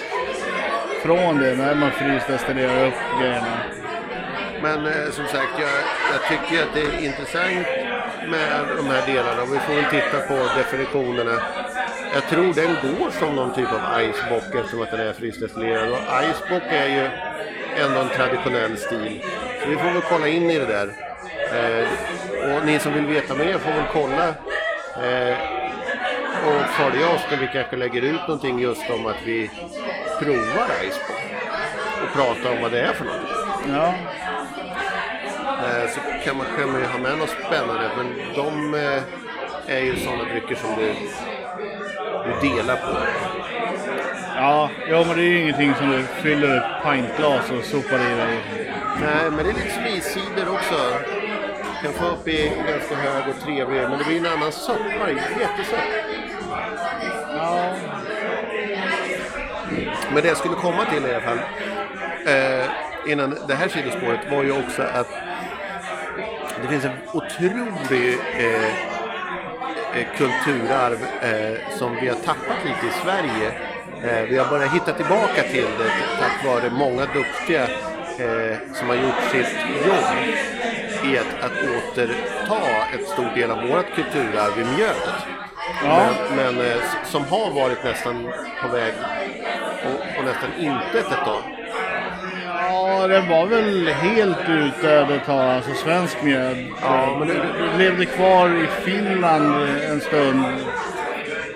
från 1.04 1.38
det 1.38 1.56
när 1.56 1.76
man 1.76 1.92
frysdestillerar 1.92 2.88
upp 2.88 3.20
grejerna. 3.20 3.58
Men 4.62 4.86
eh, 4.86 5.12
som 5.12 5.26
sagt, 5.26 5.54
jag, 5.60 5.70
jag 6.14 6.22
tycker 6.30 6.64
att 6.64 6.74
det 6.74 6.82
är 6.82 7.06
intressant 7.06 7.68
med 8.30 8.78
de 8.78 8.86
här 8.88 9.08
delarna. 9.08 9.42
Och 9.42 9.54
vi 9.54 9.60
får 9.60 9.74
väl 9.74 9.86
titta 9.92 10.20
på 10.28 10.36
definitionerna. 10.58 11.42
Jag 12.14 12.28
tror 12.30 12.54
den 12.54 12.98
går 12.98 13.10
som 13.12 13.36
någon 13.36 13.54
typ 13.54 13.68
av 13.72 14.02
icebock 14.02 14.56
eftersom 14.56 14.82
att 14.82 14.92
den 14.92 15.00
är 15.00 15.14
frysdestillerad. 15.14 15.90
Och 15.90 16.00
icebock 16.30 16.64
är 16.70 16.88
ju 16.88 17.10
ändå 17.84 18.00
en 18.00 18.10
traditionell 18.10 18.78
stil. 18.78 19.24
Så 19.64 19.70
vi 19.70 19.76
får 19.76 19.92
väl 19.92 20.02
kolla 20.10 20.28
in 20.28 20.52
i 20.52 20.60
det 20.60 20.66
där. 20.66 21.13
Eh, 21.54 21.88
och 22.56 22.66
ni 22.66 22.80
som 22.80 22.94
vill 22.94 23.06
veta 23.06 23.36
mer 23.36 23.58
får 23.58 23.72
väl 23.72 23.86
kolla 23.94 24.28
eh, 25.08 25.38
och 26.48 26.70
följa 26.70 27.10
oss 27.10 27.22
när 27.32 27.38
vi 27.38 27.48
kanske 27.48 27.76
lägger 27.76 28.02
ut 28.02 28.22
någonting 28.22 28.60
just 28.60 28.90
om 28.90 29.06
att 29.06 29.22
vi 29.26 29.50
provar 30.20 30.68
icebock. 30.84 31.24
Och 32.04 32.14
pratar 32.14 32.56
om 32.56 32.62
vad 32.62 32.72
det 32.72 32.82
är 32.82 32.94
för 32.94 33.06
något. 33.06 33.30
Ja, 33.70 33.94
Eh, 35.64 35.90
så 35.90 36.00
kan 36.24 36.38
man, 36.38 36.46
kan 36.58 36.72
man 36.72 36.82
ju 36.82 36.88
ha 36.88 37.00
med 37.00 37.18
något 37.18 37.30
spännande. 37.30 37.90
Men 37.98 38.08
de 38.36 38.74
är 39.68 39.80
ju 39.80 39.96
sådana 39.96 40.24
drycker 40.24 40.56
som 40.56 40.70
du, 40.76 40.94
du 42.26 42.50
delar 42.50 42.76
på. 42.76 42.98
ja, 44.36 44.70
ja, 44.90 45.06
men 45.08 45.18
det 45.18 45.22
är 45.22 45.30
ju 45.30 45.42
ingenting 45.42 45.76
som 45.76 45.92
du 45.92 46.04
fyller 46.04 46.58
ett 46.58 46.84
pintglas 46.84 47.52
och 47.52 47.64
sopar 47.64 47.96
i 47.96 48.16
dig. 48.16 48.40
Nej, 49.02 49.32
men 49.32 49.38
det 49.38 49.52
är 49.52 49.54
lite 49.54 49.74
som 49.74 49.86
iscider 49.86 50.50
också. 50.54 50.76
Kan 51.84 51.94
få 51.94 52.06
upp 52.06 52.28
i 52.28 52.52
ganska 52.68 52.96
hög 52.96 53.36
och 53.36 53.44
trevlig, 53.44 53.82
men 53.82 53.98
det 53.98 54.06
blir 54.06 54.18
en 54.18 54.26
annan 54.26 54.52
soppa. 54.52 55.10
Jättesött. 55.40 55.80
Ja, 57.38 57.74
Men 60.14 60.24
det 60.24 60.28
jag 60.28 60.38
skulle 60.38 60.56
komma 60.56 60.86
till 60.86 61.06
i 61.06 61.16
alla 61.16 61.22
fall, 61.22 61.40
eh, 62.26 62.66
innan 63.12 63.38
det 63.48 63.56
här 63.56 63.68
sidospåret, 63.68 64.20
var 64.32 64.44
ju 64.44 64.52
också 64.52 64.82
att 64.82 65.10
det 66.62 66.68
finns 66.68 66.86
en 66.86 66.98
otrolig 67.14 68.18
eh, 68.38 68.76
eh, 69.96 70.08
kulturarv 70.18 71.06
eh, 71.22 71.78
som 71.78 71.96
vi 71.96 72.08
har 72.08 72.16
tappat 72.16 72.58
lite 72.66 72.88
i 72.88 73.02
Sverige. 73.04 73.52
Eh, 74.04 74.30
vi 74.30 74.38
har 74.38 74.50
börjat 74.50 74.74
hitta 74.74 74.94
tillbaka 74.94 75.44
till 75.52 75.68
det 75.78 75.92
tack 76.20 76.46
vare 76.46 76.70
många 76.72 77.06
duktiga 77.06 77.64
eh, 78.20 78.58
som 78.74 78.88
har 78.88 78.96
gjort 78.96 79.32
sitt 79.32 79.56
jobb 79.88 80.36
i 81.06 81.18
att, 81.18 81.52
återta 81.52 82.62
ett 82.94 83.08
stor 83.08 83.30
del 83.36 83.52
av 83.52 83.58
vårt 83.68 83.96
kulturarv 83.96 84.60
i 84.60 84.66
mjödet. 84.78 85.10
Ja. 85.84 86.10
Men, 86.36 86.56
men 86.56 86.66
eh, 86.66 86.78
som 87.06 87.26
har 87.26 87.52
varit 87.62 87.84
nästan 87.84 88.28
på 88.62 88.68
väg 88.68 88.94
och, 89.86 90.20
och 90.20 90.26
nästan 90.26 90.50
inte 90.60 91.00
ett 91.00 91.26
tag. 91.26 91.42
ja, 92.70 93.08
den 93.08 93.30
var 93.30 93.46
väl 93.46 93.88
helt 93.88 94.50
utdöd 94.50 95.12
ett 95.12 95.26
tag, 95.26 95.40
alltså 95.50 95.74
svensk 95.74 96.24
mjöd. 96.24 96.58
Ja, 96.82 97.16
men 97.20 97.28
det- 97.28 97.34
det 97.72 97.78
levde 97.78 98.06
kvar 98.06 98.50
i 98.50 98.68
Finland 98.86 99.64
en 99.90 100.02
stund. 100.02 100.44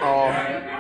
Ja, 0.02 0.32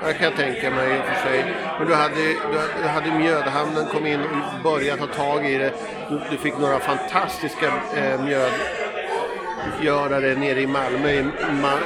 det 0.05 0.13
kan 0.13 0.23
jag 0.23 0.35
tänka 0.35 0.71
mig 0.71 0.95
i 0.95 0.99
och 0.99 1.03
för 1.05 1.15
sig. 1.29 1.45
Men 1.79 1.87
du 1.87 1.93
hade, 1.93 2.33
du, 2.81 2.87
hade 2.87 3.11
mjödhamnen 3.11 3.85
kom 3.85 4.05
in 4.05 4.19
och 4.21 4.27
börjat 4.63 4.99
ta 4.99 5.07
tag 5.07 5.45
i 5.45 5.57
det. 5.57 5.71
Du, 6.09 6.19
du 6.31 6.37
fick 6.37 6.57
några 6.57 6.79
fantastiska 6.79 7.65
eh, 7.95 8.21
mjödgörare 8.21 10.35
nere 10.35 10.61
i 10.61 10.67
Malmö, 10.67 11.09
i, 11.11 11.23
Ma- 11.63 11.79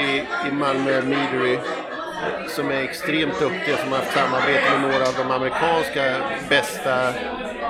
i, 0.00 0.24
i 0.48 0.52
Malmö 0.52 1.02
Meadery. 1.02 1.58
Som 2.48 2.70
är 2.70 2.82
extremt 2.82 3.40
duktiga, 3.40 3.76
som 3.76 3.92
har 3.92 3.98
haft 3.98 4.12
samarbete 4.12 4.62
med 4.72 4.80
några 4.90 5.08
av 5.08 5.14
de 5.18 5.30
amerikanska 5.30 6.14
bästa 6.48 7.12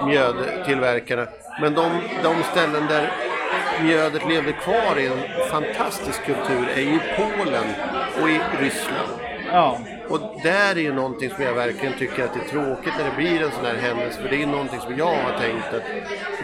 mjödtillverkarna. 0.06 1.26
Men 1.60 1.74
de, 1.74 1.90
de 2.22 2.42
ställen 2.42 2.86
där 2.88 3.12
mjödet 3.82 4.28
levde 4.28 4.52
kvar 4.52 4.98
i 4.98 5.06
en 5.06 5.22
fantastisk 5.50 6.24
kultur 6.24 6.68
är 6.76 6.80
ju 6.80 6.98
Polen 7.16 7.64
och 8.22 8.30
i 8.30 8.40
Ryssland. 8.60 9.29
Ja, 9.52 9.78
Och 10.08 10.20
där 10.42 10.70
är 10.76 10.80
ju 10.80 10.92
någonting 10.92 11.30
som 11.30 11.44
jag 11.44 11.54
verkligen 11.54 11.94
tycker 11.98 12.24
att 12.24 12.34
det 12.34 12.40
är 12.40 12.48
tråkigt 12.48 12.92
när 12.98 13.04
det 13.04 13.16
blir 13.16 13.42
en 13.42 13.50
sån 13.50 13.64
här 13.64 13.74
händelse. 13.76 14.22
För 14.22 14.28
det 14.28 14.42
är 14.42 14.46
någonting 14.46 14.80
som 14.80 14.96
jag 14.98 15.06
har 15.06 15.38
tänkt 15.40 15.74
att 15.74 15.82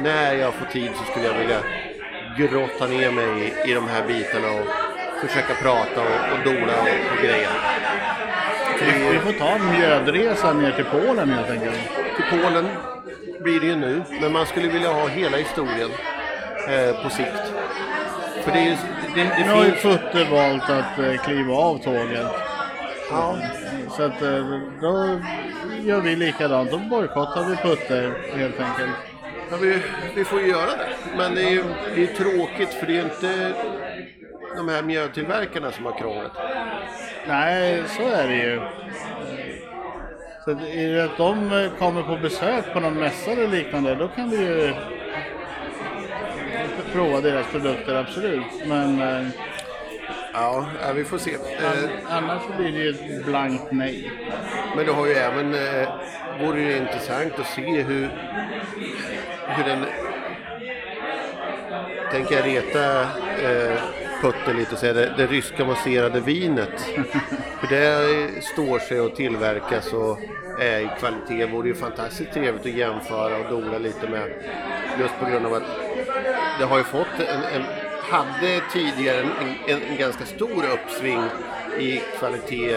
när 0.02 0.34
jag 0.34 0.54
får 0.54 0.66
tid 0.66 0.90
så 0.98 1.04
skulle 1.10 1.26
jag 1.26 1.34
vilja 1.38 1.60
grotta 2.38 2.86
ner 2.86 3.10
mig 3.10 3.52
i, 3.66 3.70
i 3.70 3.75
de 3.75 3.88
här 3.88 4.02
bitarna 4.06 4.48
och 4.60 4.66
försöka 5.28 5.54
prata 5.62 6.00
och, 6.00 6.32
och 6.38 6.44
dola 6.44 6.72
och, 6.82 7.12
och 7.16 7.22
grejer. 7.25 7.48
vi, 8.80 9.08
vi 9.12 9.18
får 9.18 9.32
ta 9.32 9.48
en 9.48 9.70
mjödresa 9.78 10.52
ner 10.52 10.72
till 10.72 10.84
Polen 10.84 11.30
helt 11.30 11.50
enkelt. 11.50 11.78
Till 12.16 12.38
Polen 12.42 12.66
blir 13.40 13.60
det 13.60 13.66
ju 13.66 13.76
nu, 13.76 14.02
men 14.20 14.32
man 14.32 14.46
skulle 14.46 14.68
vilja 14.68 14.92
ha 14.92 15.06
hela 15.08 15.36
historien 15.36 15.90
eh, 16.68 17.02
på 17.02 17.10
sikt. 17.10 17.52
För 18.44 18.52
det, 18.52 18.58
är, 18.58 18.64
ju- 18.64 18.76
det, 19.14 19.22
det 19.22 19.44
Nu 19.46 19.52
har 19.52 19.64
ju. 19.64 19.70
Futte 19.72 20.25
valt 20.30 20.70
att 20.70 20.98
eh, 20.98 21.16
kliva 21.25 21.54
av 21.54 21.78
tåget. 21.78 22.26
Ja, 23.10 23.38
Så 23.90 24.02
att 24.02 24.22
eh, 24.22 24.60
då 24.80 25.20
gör 25.82 26.00
vi 26.00 26.16
likadant. 26.16 26.70
Då 26.70 26.78
bojkottar 26.78 27.44
vi 27.44 27.56
Putte 27.56 28.12
helt 28.34 28.60
enkelt. 28.60 28.90
Ja, 29.50 29.56
vi, 29.60 29.82
vi 30.14 30.25
får 30.25 30.40
ju 30.40 30.48
göra 30.48 30.70
det. 30.70 30.88
Men 31.16 31.34
det 31.34 31.42
är 31.42 31.50
ju 31.50 31.64
det 31.94 32.02
är 32.02 32.14
tråkigt 32.14 32.75
för 32.75 32.86
det 32.86 32.98
är 32.98 33.02
inte 33.04 33.52
de 34.56 34.68
här 34.68 34.82
mjödtillverkarna 34.82 35.72
som 35.72 35.84
har 35.84 35.98
krånglet. 35.98 36.32
Nej, 37.28 37.82
så 37.96 38.02
är 38.02 38.28
det 38.28 38.36
ju. 38.36 38.60
Så 40.44 40.50
att 40.50 40.62
är 40.62 40.92
det 40.92 41.04
att 41.04 41.16
de 41.16 41.52
eh, 41.52 41.70
kommer 41.78 42.02
på 42.02 42.16
besök 42.16 42.72
på 42.72 42.80
någon 42.80 42.94
mässa 42.94 43.30
eller 43.30 43.48
liknande, 43.48 43.94
då 43.94 44.08
kan 44.08 44.30
vi 44.30 44.36
ju 44.36 44.75
prova 46.92 47.20
deras 47.20 47.46
produkter, 47.46 47.94
absolut. 47.94 48.66
Men 48.66 49.00
eh, 49.00 49.26
Ja, 50.38 50.66
ja, 50.83 50.93
vi 50.93 51.05
får 51.05 51.19
se. 51.19 51.35
Eh, 51.35 51.90
Annars 52.09 52.43
blir 52.57 52.73
det 52.73 52.78
ju 52.78 52.90
ett 52.90 53.25
blankt 53.26 53.64
nej. 53.71 54.12
Men 54.76 54.87
det 54.87 54.93
har 54.93 55.07
ju 55.07 55.12
även, 55.12 55.55
eh, 55.55 55.88
vore 56.40 56.61
det 56.61 56.76
intressant 56.76 57.38
att 57.38 57.47
se 57.47 57.83
hur, 57.83 58.09
hur 59.47 59.64
den, 59.64 59.85
tänker 62.11 62.37
jag 62.37 62.47
reta 62.47 63.02
eh, 63.02 63.78
Putte 64.23 64.52
lite 64.52 64.73
och 64.73 64.78
säga, 64.78 64.93
det, 64.93 65.14
det 65.16 65.26
ryska 65.26 65.64
masserade 65.64 66.21
vinet. 66.21 66.81
För 67.61 67.66
det 67.66 68.43
står 68.43 68.78
sig 68.78 69.00
och 69.00 69.16
tillverkas 69.16 69.93
och 69.93 70.19
är 70.61 70.81
i 70.81 70.90
kvalitet. 70.99 71.47
vore 71.47 71.69
ju 71.69 71.75
fantastiskt 71.75 72.33
trevligt 72.33 72.66
att 72.66 72.78
jämföra 72.78 73.37
och 73.37 73.50
dola 73.50 73.78
lite 73.78 74.09
med. 74.09 74.28
Just 75.00 75.19
på 75.21 75.31
grund 75.31 75.47
av 75.47 75.55
att 75.55 75.66
det 76.59 76.64
har 76.64 76.78
ju 76.78 76.85
fått 76.85 77.21
en, 77.21 77.61
en 77.61 77.86
hade 78.10 78.60
tidigare 78.72 79.20
en, 79.20 79.30
en, 79.66 79.82
en 79.82 79.96
ganska 79.96 80.25
stor 80.25 80.64
uppsving 80.72 81.22
i 81.78 82.00
kvalitet 82.18 82.76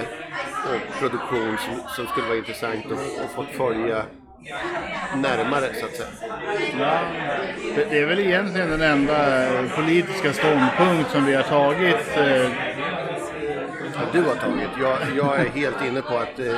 och 0.65 0.99
produktion 0.99 1.57
som, 1.57 1.81
som 1.95 2.07
skulle 2.07 2.27
vara 2.27 2.37
intressant 2.37 2.85
att, 2.85 3.25
att 3.25 3.31
få 3.35 3.43
följa 3.43 4.05
närmare 5.15 5.65
så 5.79 5.85
att 5.85 5.95
säga. 5.95 6.09
Ja, 6.79 6.99
det, 7.75 7.99
är 7.99 8.05
väl 8.05 8.19
egentligen 8.19 8.69
den 8.69 8.81
enda 8.81 9.37
politiska 9.75 10.33
ståndpunkt 10.33 11.11
som 11.11 11.25
vi 11.25 11.33
har 11.33 11.43
tagit. 11.43 12.17
eh, 12.17 12.68
du 14.11 14.21
har 14.21 14.35
tagit. 14.35 14.69
Jag, 14.81 14.97
jag 15.17 15.39
är 15.39 15.49
helt 15.49 15.85
inne 15.87 16.01
på 16.01 16.17
att 16.17 16.39
eh, 16.39 16.55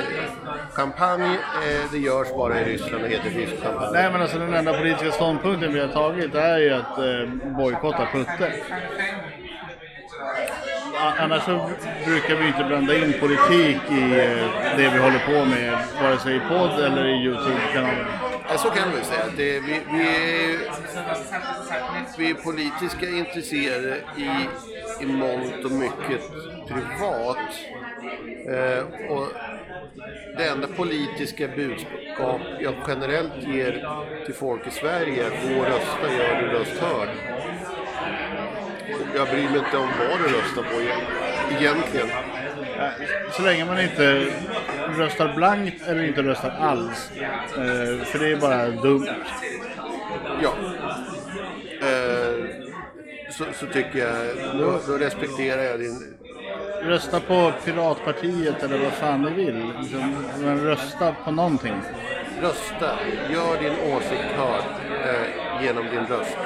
champagne, 0.72 1.34
eh, 1.34 1.92
det 1.92 1.98
görs 1.98 2.28
bara 2.36 2.60
i 2.60 2.64
Ryssland 2.64 3.04
och 3.04 3.10
heter 3.10 3.30
rysk 3.30 3.62
champagne. 3.62 3.90
Nej 3.92 4.12
men 4.12 4.22
alltså 4.22 4.38
den 4.38 4.54
enda 4.54 4.78
politiska 4.78 5.12
ståndpunkten 5.12 5.72
vi 5.72 5.80
har 5.80 5.88
tagit 5.88 6.34
är 6.34 6.58
ju 6.58 6.70
att 6.72 6.98
eh, 6.98 7.54
bojkotta 7.56 8.06
Putte. 8.12 8.52
Annars 11.18 11.42
så 11.42 11.70
brukar 12.06 12.36
vi 12.36 12.46
inte 12.46 12.64
blanda 12.64 12.96
in 12.96 13.14
politik 13.20 13.80
i 13.90 14.02
eh, 14.02 14.76
det 14.76 14.90
vi 14.94 14.98
håller 14.98 15.22
på 15.26 15.44
med, 15.44 15.78
vare 16.02 16.18
sig 16.18 16.36
i 16.36 16.40
podd 16.40 16.84
eller 16.84 17.04
i 17.06 17.24
Youtube-kanalen. 17.24 18.31
Ja, 18.52 18.58
så 18.58 18.70
kan 18.70 18.92
vi 18.92 19.04
säga. 19.04 19.24
Det, 19.36 19.60
vi, 19.60 19.80
vi, 19.92 20.02
är, 20.02 20.58
vi 22.18 22.30
är 22.30 22.34
politiska 22.34 23.08
intresserade 23.08 23.96
i, 24.16 24.30
i 25.02 25.06
mångt 25.06 25.64
och 25.64 25.70
mycket 25.70 26.20
privat. 26.68 27.38
Eh, 28.48 29.10
och 29.10 29.28
det 30.36 30.44
enda 30.44 30.68
politiska 30.68 31.48
budskap 31.48 32.40
jag 32.60 32.74
generellt 32.88 33.42
ger 33.42 33.88
till 34.24 34.34
folk 34.34 34.66
i 34.66 34.70
Sverige 34.70 35.24
är 35.24 35.26
att 35.26 35.48
gå 35.48 35.60
och 35.60 35.66
rösta, 35.66 36.12
gör 36.18 36.42
din 36.42 36.50
röst 36.50 36.78
hörd. 36.80 37.08
Jag 39.16 39.28
bryr 39.28 39.48
mig 39.48 39.58
inte 39.58 39.76
om 39.76 39.88
vad 39.98 40.18
du 40.18 40.24
röstar 40.24 40.62
på 40.62 40.80
egentligen. 41.60 42.08
Så 43.32 43.42
länge 43.42 43.64
man 43.64 43.80
inte 43.80 44.26
röstar 44.96 45.34
blankt 45.34 45.88
eller 45.88 46.02
inte 46.02 46.22
röstar 46.22 46.52
alls. 46.60 47.10
Eh, 47.56 48.04
För 48.04 48.18
det 48.18 48.32
är 48.32 48.36
bara 48.36 48.68
dumt. 48.68 49.08
Ja. 50.42 50.52
Eh, 51.88 52.44
så, 53.30 53.44
så 53.52 53.66
tycker 53.66 53.98
jag, 53.98 54.36
då, 54.58 54.80
då 54.86 54.98
respekterar 54.98 55.62
jag 55.62 55.80
din 55.80 56.12
Rösta 56.82 57.20
på 57.20 57.52
Piratpartiet 57.64 58.62
eller 58.62 58.78
vad 58.78 58.92
fan 58.92 59.22
ni 59.22 59.30
vill. 59.30 59.72
Liksom, 59.80 60.14
Men 60.40 60.60
rösta 60.60 61.14
på 61.24 61.30
någonting. 61.30 61.74
Rösta, 62.42 62.98
gör 63.32 63.62
din 63.62 63.94
åsikt 63.94 64.32
hörd 64.36 64.64
eh, 65.04 65.64
genom 65.64 65.84
din 65.84 66.06
röst. 66.06 66.36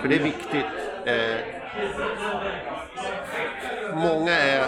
För 0.00 0.08
det 0.08 0.14
är 0.14 0.22
viktigt. 0.22 0.66
Eh, 1.04 1.36
många 3.94 4.32
är, 4.32 4.64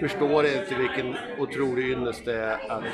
förstår 0.00 0.46
inte 0.46 0.74
vilken 0.74 1.16
otrolig 1.38 1.90
ynnest 1.90 2.24
det 2.24 2.34
är 2.34 2.52
att 2.52 2.84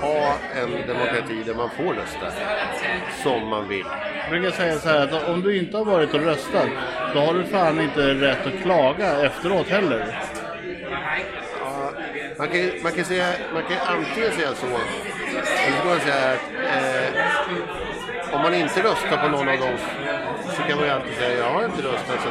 ha 0.00 0.36
en 0.54 0.86
demokrati 0.86 1.42
där 1.46 1.54
man 1.54 1.70
får 1.70 1.94
rösta 1.94 2.32
som 3.22 3.48
man 3.48 3.68
vill. 3.68 3.86
Jag 4.20 4.30
brukar 4.30 4.50
säga 4.50 4.78
så 4.78 4.88
här 4.88 5.04
att 5.04 5.28
om 5.28 5.42
du 5.42 5.58
inte 5.58 5.76
har 5.76 5.84
varit 5.84 6.14
och 6.14 6.20
röstat, 6.20 6.68
då 7.14 7.20
har 7.20 7.34
du 7.34 7.44
fan 7.44 7.80
inte 7.80 8.14
rätt 8.14 8.46
att 8.46 8.62
klaga 8.62 9.26
efteråt 9.26 9.68
heller. 9.68 10.18
Ja, 11.60 11.90
man, 12.38 12.48
kan, 12.48 12.60
man, 12.82 12.92
kan 12.92 13.04
säga, 13.04 13.26
man 13.54 13.62
kan 13.62 13.96
antingen 13.96 14.32
säga 14.32 14.54
så, 14.54 14.66
eller 14.66 15.76
så 15.76 15.82
kan 15.82 15.88
man 15.88 16.00
säga 16.00 16.32
att 16.32 16.42
eh, 16.74 18.34
om 18.34 18.42
man 18.42 18.54
inte 18.54 18.82
röstar 18.82 19.16
på 19.16 19.28
någon 19.28 19.48
av 19.48 19.58
dem 19.58 19.76
så 20.56 20.62
kan 20.62 20.76
man 20.76 20.86
ju 20.86 20.92
alltid 20.92 21.14
säga 21.14 21.38
jag 21.38 21.50
har 21.50 21.64
inte 21.64 21.82
röstat. 21.82 22.20
Så 22.22 22.28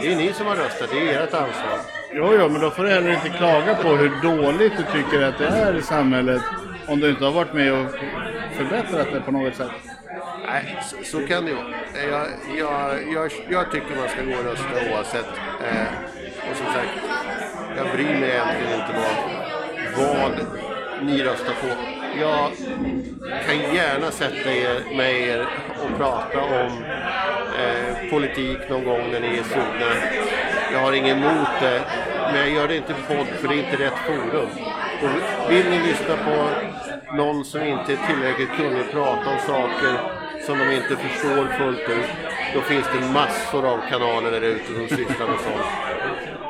det 0.00 0.12
är 0.12 0.16
ni 0.16 0.32
som 0.32 0.46
har 0.46 0.56
röstat, 0.56 0.88
det 0.90 1.14
är 1.14 1.22
ert 1.22 1.34
ansvar. 1.34 1.78
Jo, 2.12 2.34
jo, 2.38 2.48
men 2.48 2.60
då 2.60 2.70
får 2.70 2.84
du 2.84 2.90
heller 2.90 3.12
inte 3.14 3.28
klaga 3.28 3.74
på 3.74 3.88
hur 3.88 4.12
dåligt 4.22 4.72
du 4.76 4.84
tycker 4.92 5.22
att 5.22 5.38
det 5.38 5.46
är 5.46 5.78
i 5.78 5.82
samhället 5.82 6.42
om 6.86 7.00
du 7.00 7.10
inte 7.10 7.24
har 7.24 7.32
varit 7.32 7.52
med 7.52 7.72
och 7.72 7.86
förbättrat 8.56 9.06
det 9.12 9.20
på 9.20 9.32
något 9.32 9.54
sätt. 9.54 9.70
Nej, 10.46 10.78
så, 10.82 10.96
så 11.04 11.26
kan 11.26 11.44
det 11.44 11.50
ju 11.50 11.56
vara. 11.56 11.66
Jag, 12.10 12.26
jag, 12.58 13.12
jag, 13.12 13.32
jag 13.50 13.70
tycker 13.72 13.96
man 13.96 14.08
ska 14.08 14.22
gå 14.22 14.38
och 14.38 14.44
rösta 14.44 14.92
oavsett. 14.92 15.28
Eh, 15.64 15.88
och 16.50 16.56
som 16.56 16.66
sagt, 16.66 16.88
jag 17.76 17.86
bryr 17.94 18.20
mig 18.20 18.30
egentligen 18.30 18.80
inte 18.80 18.94
vad, 19.96 20.06
vad 20.06 20.46
ni 21.02 21.22
röstar 21.22 21.54
på. 21.60 21.68
Jag 22.20 22.50
kan 23.46 23.74
gärna 23.74 24.10
sätta 24.10 24.52
er 24.52 24.96
med 24.96 25.20
er 25.20 25.46
och 25.82 25.98
prata 25.98 26.40
om 26.40 26.84
eh, 27.58 28.10
politik 28.10 28.58
någon 28.70 28.84
gång 28.84 29.10
när 29.12 29.20
ni 29.20 29.38
är 29.38 29.42
sugna. 29.42 29.90
Jag 30.72 30.78
har 30.78 30.92
inget 30.92 31.16
emot 31.16 31.48
det, 31.60 31.82
men 32.32 32.36
jag 32.36 32.50
gör 32.50 32.68
det 32.68 32.76
inte 32.76 32.94
podd 33.08 33.26
för 33.26 33.48
det 33.48 33.54
är 33.54 33.58
inte 33.58 33.84
rätt 33.84 33.98
forum. 34.06 34.48
Och 35.02 35.52
vill 35.52 35.70
ni 35.70 35.78
lyssna 35.78 36.16
på 36.16 36.48
någon 37.16 37.44
som 37.44 37.62
inte 37.62 37.92
är 37.92 37.98
tillräckligt 38.06 38.50
kunnig 38.56 38.90
prata 38.92 39.30
om 39.30 39.38
saker 39.46 40.00
som 40.46 40.58
de 40.58 40.70
inte 40.76 40.96
förstår 40.96 41.46
fullt 41.58 41.88
ut, 41.88 42.06
då 42.54 42.60
finns 42.60 42.86
det 42.92 43.12
massor 43.12 43.66
av 43.66 43.80
kanaler 43.90 44.30
där 44.30 44.40
ute 44.40 44.66
som 44.66 44.88
sysslar 44.88 45.26
med 45.26 45.40
sånt. 45.40 45.66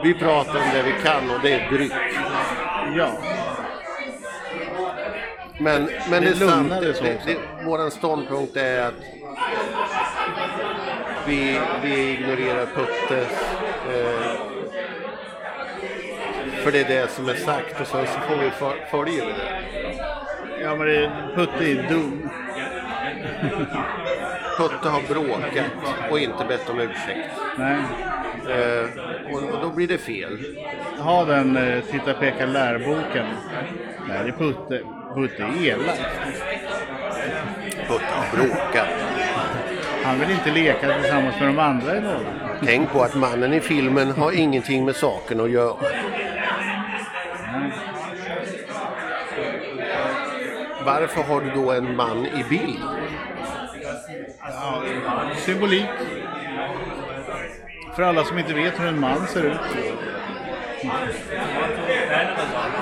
Vi 0.04 0.14
pratar 0.14 0.54
om 0.54 0.68
det 0.74 0.82
vi 0.82 0.92
kan 1.04 1.30
och 1.30 1.40
det 1.42 1.52
är 1.52 1.70
dryck. 1.70 1.92
Ja, 2.96 3.10
Men, 5.60 5.90
men 6.10 6.22
Det 6.22 6.30
det, 6.30 6.44
är 6.44 6.48
sant, 6.48 7.22
det, 7.26 7.36
vår 7.64 7.90
ståndpunkt 7.90 8.56
är 8.56 8.86
att 8.86 8.94
vi, 11.28 11.60
vi 11.82 12.12
ignorerar 12.12 12.66
Putte. 12.66 13.20
Eh, 13.88 14.48
för 16.64 16.72
det 16.72 16.80
är 16.80 16.88
det 16.88 17.10
som 17.10 17.28
är 17.28 17.34
sagt 17.34 17.80
och 17.80 17.86
sen 17.86 18.06
så 18.06 18.20
får 18.20 18.36
vi 18.36 18.50
följa 18.90 19.24
det. 19.24 19.34
ja 20.62 20.76
men 20.76 20.86
det, 20.86 21.10
Putte 21.34 21.64
är 21.64 21.88
dum. 21.88 22.30
Putte 24.58 24.88
har 24.88 25.02
bråkat 25.08 26.10
och 26.10 26.18
inte 26.18 26.44
bett 26.44 26.70
om 26.70 26.80
ursäkt. 26.80 27.28
Nej. 27.58 27.76
Eh, 28.48 28.86
och, 29.32 29.42
och 29.42 29.62
då 29.62 29.70
blir 29.70 29.88
det 29.88 29.98
fel. 29.98 30.38
Ha 30.98 31.24
den 31.24 31.56
eh, 31.56 31.84
Titta 31.84 32.14
peka 32.14 32.46
lärboken. 32.46 33.26
Nej, 34.08 34.18
det 34.24 34.28
är 34.28 34.32
Putte. 34.32 34.82
Putte 35.14 35.42
är 35.42 35.66
elak. 35.66 35.98
Putte 37.88 38.04
har 38.10 38.36
bråkat. 38.36 39.07
Han 40.08 40.20
vill 40.20 40.30
inte 40.30 40.50
leka 40.50 41.00
tillsammans 41.00 41.40
med 41.40 41.48
de 41.48 41.58
andra 41.58 41.96
i 41.96 42.00
Norrland. 42.00 42.36
Tänk 42.64 42.90
på 42.92 43.02
att 43.02 43.14
mannen 43.14 43.52
i 43.52 43.60
filmen 43.60 44.10
har 44.10 44.32
ingenting 44.32 44.84
med 44.84 44.96
saken 44.96 45.40
att 45.40 45.50
göra. 45.50 45.76
Varför 50.84 51.22
har 51.22 51.40
du 51.40 51.50
då 51.50 51.72
en 51.72 51.96
man 51.96 52.26
i 52.26 52.44
bild? 52.50 52.78
Symbolik. 55.36 55.86
För 57.96 58.02
alla 58.02 58.24
som 58.24 58.38
inte 58.38 58.54
vet 58.54 58.80
hur 58.80 58.86
en 58.86 59.00
man 59.00 59.26
ser 59.26 59.42
ut. 59.44 59.60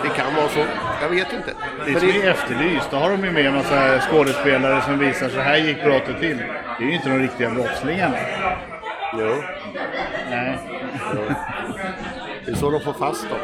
Det 0.02 0.08
kan 0.08 0.34
vara 0.34 0.48
så. 0.48 0.64
Jag 1.02 1.08
vet 1.08 1.32
inte. 1.32 1.52
Det 1.84 1.90
är 1.90 1.92
Men 1.92 2.00
som 2.00 2.08
i 2.08 2.12
det, 2.12 2.28
Efterlyst. 2.28 2.90
Då 2.90 2.96
har 2.96 3.10
de 3.10 3.24
ju 3.24 3.30
med 3.32 3.46
en 3.46 3.54
massa 3.54 4.00
skådespelare 4.00 4.82
som 4.82 4.98
visar 4.98 5.28
så 5.28 5.40
här 5.40 5.56
gick 5.56 5.82
brottet 5.82 6.20
till. 6.20 6.36
Det 6.78 6.84
är 6.84 6.88
ju 6.88 6.94
inte 6.94 7.08
de 7.08 7.18
riktiga 7.18 7.50
brottslingarna. 7.50 8.16
jo, 9.12 9.34
Nej. 10.30 10.58
det 12.44 12.50
är 12.50 12.54
så 12.54 12.70
de 12.70 12.80
får 12.80 12.92
fast 12.92 13.28
dem. 13.28 13.38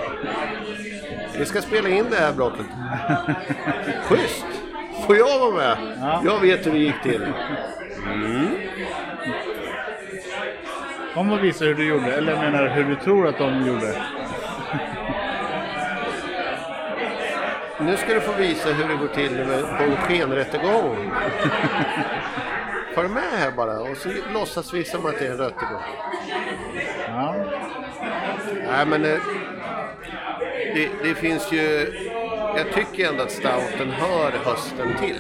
Vi 1.38 1.45
ska 1.47 1.61
spela 1.61 1.88
in 1.88 2.05
det 2.11 2.17
här 2.17 2.33
brottet. 2.33 2.67
Schysst! 4.03 4.47
Får 5.07 5.17
jag 5.17 5.38
vara 5.38 5.55
med? 5.55 5.77
Ja. 6.01 6.23
Jag 6.25 6.41
vet 6.41 6.67
hur 6.67 6.73
det 6.73 6.79
gick 6.79 7.03
till. 7.03 7.27
Kom 11.15 11.33
och 11.33 11.45
visa 11.45 11.65
hur 11.65 11.75
du 11.75 11.88
gjorde. 11.88 12.12
Eller 12.12 12.37
menar 12.37 12.69
hur 12.69 12.85
du 12.85 12.95
tror 12.97 13.29
att 13.29 13.38
de 13.38 13.67
gjorde. 13.67 13.95
Nu 17.87 17.97
ska 17.97 18.14
du 18.14 18.21
få 18.21 18.33
visa 18.33 18.68
hur 18.73 18.88
det 18.88 18.95
går 18.95 19.09
till 19.09 19.33
med- 19.33 19.79
på 19.79 19.83
en 19.85 19.97
skenrättegång. 19.97 21.11
Följ 22.95 23.09
med 23.09 23.23
här 23.38 23.51
bara 23.51 23.81
och 23.81 23.97
så 23.97 24.09
låtsas 24.35 24.75
vi 24.75 24.85
som 24.85 25.07
att 25.07 25.18
det 25.18 25.27
är 25.27 25.31
en 25.31 25.37
röttegång. 25.37 25.83
Ja. 27.09 27.35
Nej 28.66 28.87
men 28.87 29.05
eh, 29.05 29.18
det, 30.75 30.88
det 31.03 31.14
finns 31.14 31.53
ju... 31.53 31.92
Jag 32.57 32.73
tycker 32.75 33.09
ändå 33.09 33.23
att 33.23 33.31
stouten 33.31 33.90
hör 33.90 34.31
hösten 34.45 34.95
till. 35.01 35.16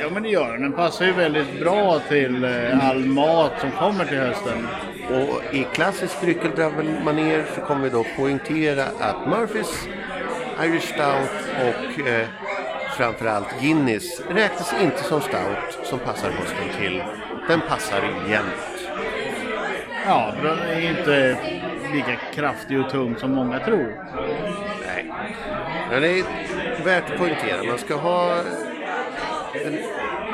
ja, 0.00 0.10
men 0.10 0.22
det 0.22 0.28
gör 0.28 0.52
den. 0.52 0.62
Den 0.62 0.72
passar 0.72 1.04
ju 1.04 1.12
väldigt 1.12 1.60
bra 1.60 1.98
till 2.08 2.44
eh, 2.44 2.88
all 2.88 3.04
mat 3.04 3.52
som 3.60 3.70
kommer 3.70 4.04
till 4.04 4.18
hösten. 4.18 4.68
Och 5.10 5.54
i 5.54 5.66
klassisk 5.72 6.20
dryckeldravel-manér 6.20 7.44
så 7.54 7.60
kommer 7.60 7.82
vi 7.84 7.90
då 7.90 8.04
poängtera 8.16 8.82
att 9.00 9.28
Murphys 9.28 9.88
Irish 10.62 10.82
Stout 10.82 11.30
och 11.56 12.06
eh, 12.08 12.26
framförallt 12.96 13.60
Guinness 13.60 14.20
räknas 14.28 14.74
inte 14.82 15.02
som 15.02 15.20
stout 15.20 15.78
som 15.84 15.98
passar 15.98 16.30
hösten 16.30 16.80
till. 16.80 17.02
Den 17.48 17.60
passar 17.60 18.02
jämt. 18.28 18.88
Ja, 20.06 20.32
den 20.42 20.58
är 20.58 20.80
inte 20.80 21.36
lika 21.92 22.16
kraftig 22.34 22.80
och 22.80 22.90
tung 22.90 23.16
som 23.16 23.32
många 23.32 23.58
tror. 23.58 24.04
Nej. 24.86 25.12
Men 25.90 26.02
det 26.02 26.08
är 26.08 26.24
värt 26.84 27.10
att 27.10 27.18
poängtera. 27.18 27.64
Man 27.64 27.78
ska 27.78 27.94
ha... 27.94 28.36
En, 29.64 29.78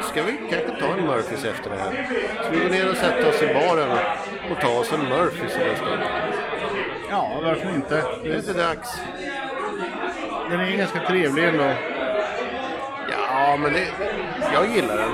ska 0.03 0.23
vi 0.23 0.33
kanske 0.51 0.81
ta 0.81 0.87
en 0.87 1.07
Murphys 1.07 1.45
efter 1.45 1.71
det 1.71 1.77
här? 1.77 2.07
Ska 2.43 2.51
vi 2.51 2.59
gå 2.59 2.69
ner 2.69 2.91
och 2.91 2.97
sätta 2.97 3.29
oss 3.29 3.43
i 3.43 3.47
baren 3.47 3.99
och 4.51 4.61
ta 4.61 4.69
oss 4.69 4.93
en 4.93 5.09
Murphys 5.09 5.57
en 5.57 5.77
stund? 5.77 6.03
Ja, 7.11 7.41
varför 7.43 7.75
inte? 7.75 8.03
Det 8.23 8.33
är 8.33 8.37
inte 8.37 8.53
dags. 8.53 9.01
Den 10.51 10.61
är 10.61 10.77
ganska 10.77 11.01
trevlig 11.01 11.45
ändå. 11.45 11.71
Ja, 13.11 13.57
men 13.57 13.73
det, 13.73 13.87
jag 14.55 14.67
gillar 14.77 14.97
den. 14.97 15.11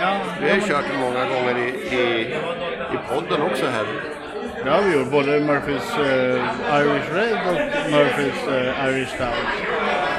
Ja, 0.00 0.16
Vi 0.40 0.48
har 0.48 0.56
ju 0.56 0.62
kört 0.62 0.84
den 0.92 1.00
många 1.00 1.24
gånger 1.24 1.58
i, 1.58 1.96
i, 1.96 2.20
i 2.94 2.98
podden 3.12 3.42
också 3.42 3.66
här. 3.66 3.86
Det 4.64 4.70
har 4.70 4.82
vi 4.82 4.94
gjort. 4.98 5.10
Både 5.10 5.40
Murphys 5.40 5.98
eh, 5.98 6.80
Irish 6.80 7.14
Red 7.14 7.38
och 7.48 7.90
Murphys 7.90 8.48
eh, 8.48 8.86
Irish 8.88 9.08
Stout. 9.08 9.46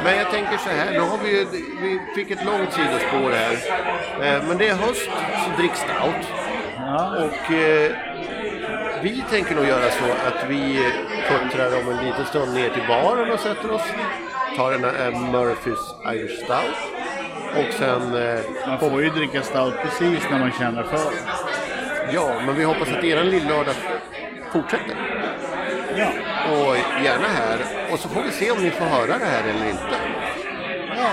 Men 0.03 0.17
jag 0.17 0.31
tänker 0.31 0.57
så 0.57 0.69
här, 0.69 0.91
nu 0.91 0.99
har 0.99 1.17
vi 1.23 1.29
ju, 1.39 1.45
vi 1.81 1.99
fick 2.15 2.31
ett 2.31 2.45
långt 2.45 2.73
sidospår 2.73 3.31
här. 3.31 3.53
Eh, 4.21 4.43
Men 4.47 4.57
det 4.57 4.67
är 4.67 4.75
höst, 4.75 5.09
så 5.45 5.61
drick 5.61 5.75
stout. 5.75 6.27
Ja. 6.77 7.15
Och 7.17 7.53
eh, 7.53 7.91
vi 9.03 9.23
tänker 9.29 9.55
nog 9.55 9.65
göra 9.65 9.91
så 9.91 10.05
att 10.27 10.49
vi 10.49 10.91
puttrar 11.29 11.79
om 11.81 11.89
en 11.97 12.05
liten 12.05 12.25
stund 12.25 12.53
ner 12.53 12.69
till 12.69 12.87
baren 12.87 13.31
och 13.31 13.39
sätter 13.39 13.71
oss. 13.71 13.81
Tar 14.57 14.71
en 14.71 14.83
eh, 14.85 15.19
Murphys 15.31 15.79
Irish 16.13 16.43
Stout. 16.43 16.75
Och 17.57 17.73
sen, 17.73 18.15
eh, 18.15 18.39
Man 18.67 18.79
får 18.79 19.03
ju 19.03 19.09
dricka 19.09 19.41
stout 19.41 19.73
precis 19.83 20.23
när 20.31 20.39
man 20.39 20.51
känner 20.51 20.83
för. 20.83 21.11
ja, 22.13 22.41
men 22.45 22.55
vi 22.55 22.63
hoppas 22.63 22.89
att 22.89 23.03
eran 23.03 23.29
lillördag 23.29 23.75
fortsätter. 24.53 24.95
Ja. 25.95 26.07
Och 26.51 26.75
gärna 27.03 27.27
här. 27.27 27.57
Och 27.91 27.99
så 27.99 28.09
får 28.09 28.21
vi 28.21 28.31
se 28.31 28.51
om 28.51 28.57
ni 28.63 28.69
får 28.71 28.85
höra 28.85 29.17
det 29.17 29.25
här 29.25 29.43
eller 29.43 29.69
inte. 29.69 29.95
Ja, 30.97 31.09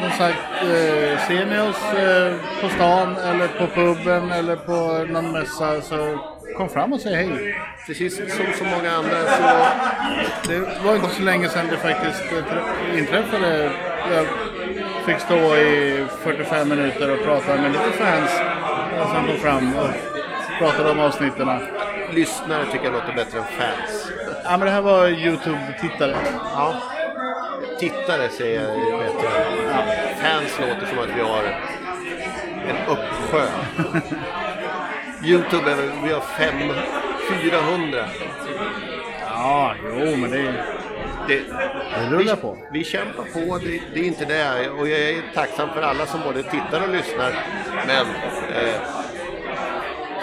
som 0.00 0.10
sagt, 0.10 0.38
eh, 0.62 1.26
ser 1.26 1.46
ni 1.46 1.58
oss 1.70 1.92
eh, 1.94 2.34
på 2.62 2.68
stan 2.68 3.16
eller 3.16 3.48
på 3.48 3.66
puben 3.66 4.32
eller 4.32 4.56
på 4.56 5.06
någon 5.12 5.32
mässa 5.32 5.80
så 5.80 6.18
kom 6.56 6.68
fram 6.68 6.92
och 6.92 7.00
säg 7.00 7.14
hej. 7.14 7.56
Precis 7.86 8.16
som 8.16 8.46
så 8.58 8.64
många 8.64 8.90
andra 8.92 9.10
så 9.10 9.42
Det 10.48 10.84
var 10.84 10.94
inte 10.96 11.08
så 11.08 11.22
länge 11.22 11.48
sedan 11.48 11.66
det 11.70 11.76
faktiskt 11.76 12.22
tr- 12.22 12.98
inträffade. 12.98 13.70
Jag 14.14 14.26
fick 15.06 15.20
stå 15.20 15.56
i 15.56 16.04
45 16.22 16.68
minuter 16.68 17.10
och 17.12 17.24
prata 17.24 17.56
med 17.56 17.72
lite 17.72 17.90
fans 17.98 18.30
som 19.14 19.26
kom 19.26 19.36
fram 19.36 19.74
och 19.76 19.88
pratade 20.58 20.90
om 20.90 21.00
avsnitten. 21.00 21.48
lyssnare 22.12 22.64
tycker 22.72 22.84
jag 22.84 22.92
låter 22.92 23.12
bättre 23.16 23.38
än 23.38 23.44
fans. 23.44 24.12
Ja, 24.44 24.50
men 24.50 24.60
det 24.60 24.70
här 24.70 24.80
var 24.82 25.08
Youtube-tittare. 25.08 26.14
Ja. 26.54 26.74
Tittare 27.80 28.28
säger 28.28 28.60
jag 28.62 28.98
bättre. 28.98 29.28
Ja. 29.70 29.78
Fans 30.22 30.58
låter 30.60 30.86
som 30.86 30.98
att 30.98 31.16
vi 31.16 31.20
har 31.20 31.44
en 32.68 32.76
uppsjö. 32.88 33.46
Youtube, 35.24 35.74
vi 36.04 36.12
har 36.12 36.20
fem, 36.20 36.72
400. 37.42 38.04
ja, 39.20 39.74
jo, 39.98 40.16
men 40.16 40.30
det, 40.30 40.52
Det, 41.28 41.42
det 42.00 42.16
rullar 42.16 42.36
på. 42.36 42.58
Vi 42.72 42.84
kämpar 42.84 43.24
på, 43.24 43.58
det, 43.58 43.80
det 43.94 44.00
är 44.00 44.04
inte 44.04 44.24
det. 44.24 44.70
Och 44.70 44.88
jag 44.88 45.00
är 45.00 45.22
tacksam 45.34 45.68
för 45.74 45.82
alla 45.82 46.06
som 46.06 46.20
både 46.24 46.42
tittar 46.42 46.82
och 46.82 46.88
lyssnar. 46.88 47.32
Men 47.86 48.06
eh, 48.56 48.80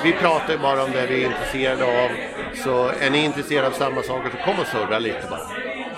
vi 0.03 0.13
pratar 0.13 0.53
ju 0.53 0.59
bara 0.59 0.83
om 0.83 0.91
det 0.91 1.07
vi 1.07 1.23
är 1.23 1.27
intresserade 1.27 1.83
av. 2.03 2.09
Så 2.55 2.91
är 2.99 3.09
ni 3.09 3.25
intresserade 3.25 3.67
av 3.67 3.71
samma 3.71 4.01
saker 4.01 4.29
så 4.29 4.37
kom 4.37 4.59
och 4.59 4.67
surra 4.67 4.99
lite 4.99 5.27
bara. 5.29 5.47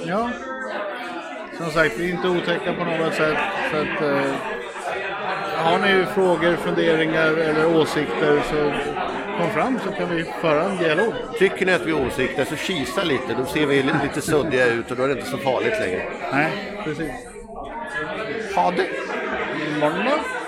Ja. 0.05 0.29
Som 1.57 1.71
sagt, 1.71 1.97
vi 1.97 2.05
är 2.09 2.13
inte 2.13 2.27
otäcka 2.27 2.73
på 2.73 2.83
något 2.85 3.13
sätt. 3.13 3.37
Så 3.71 3.77
att, 3.77 4.01
eh, 4.01 4.31
har 5.63 5.79
ni 5.79 6.05
frågor, 6.05 6.55
funderingar 6.55 7.27
eller 7.37 7.75
åsikter 7.75 8.41
så 8.49 8.73
kom 9.37 9.49
fram 9.49 9.79
så 9.85 9.91
kan 9.91 10.15
vi 10.15 10.23
föra 10.41 10.63
en 10.63 10.77
dialog. 10.77 11.13
Tycker 11.39 11.65
ni 11.65 11.73
att 11.73 11.85
vi 11.85 11.91
är 11.91 12.05
åsikter 12.07 12.45
så 12.45 12.55
kisa 12.55 13.03
lite. 13.03 13.33
Då 13.37 13.45
ser 13.45 13.65
vi 13.65 13.83
li- 13.83 13.91
lite 14.03 14.21
suddiga 14.21 14.65
ut 14.65 14.91
och 14.91 14.97
då 14.97 15.03
är 15.03 15.07
det 15.07 15.13
inte 15.13 15.25
så 15.29 15.37
farligt 15.37 15.79
längre. 15.79 16.03
Nej, 16.31 16.51
precis. 16.83 17.11
Ha 18.55 18.71
det! 18.71 18.87
Imorgon 19.77 20.05
då? 20.05 20.38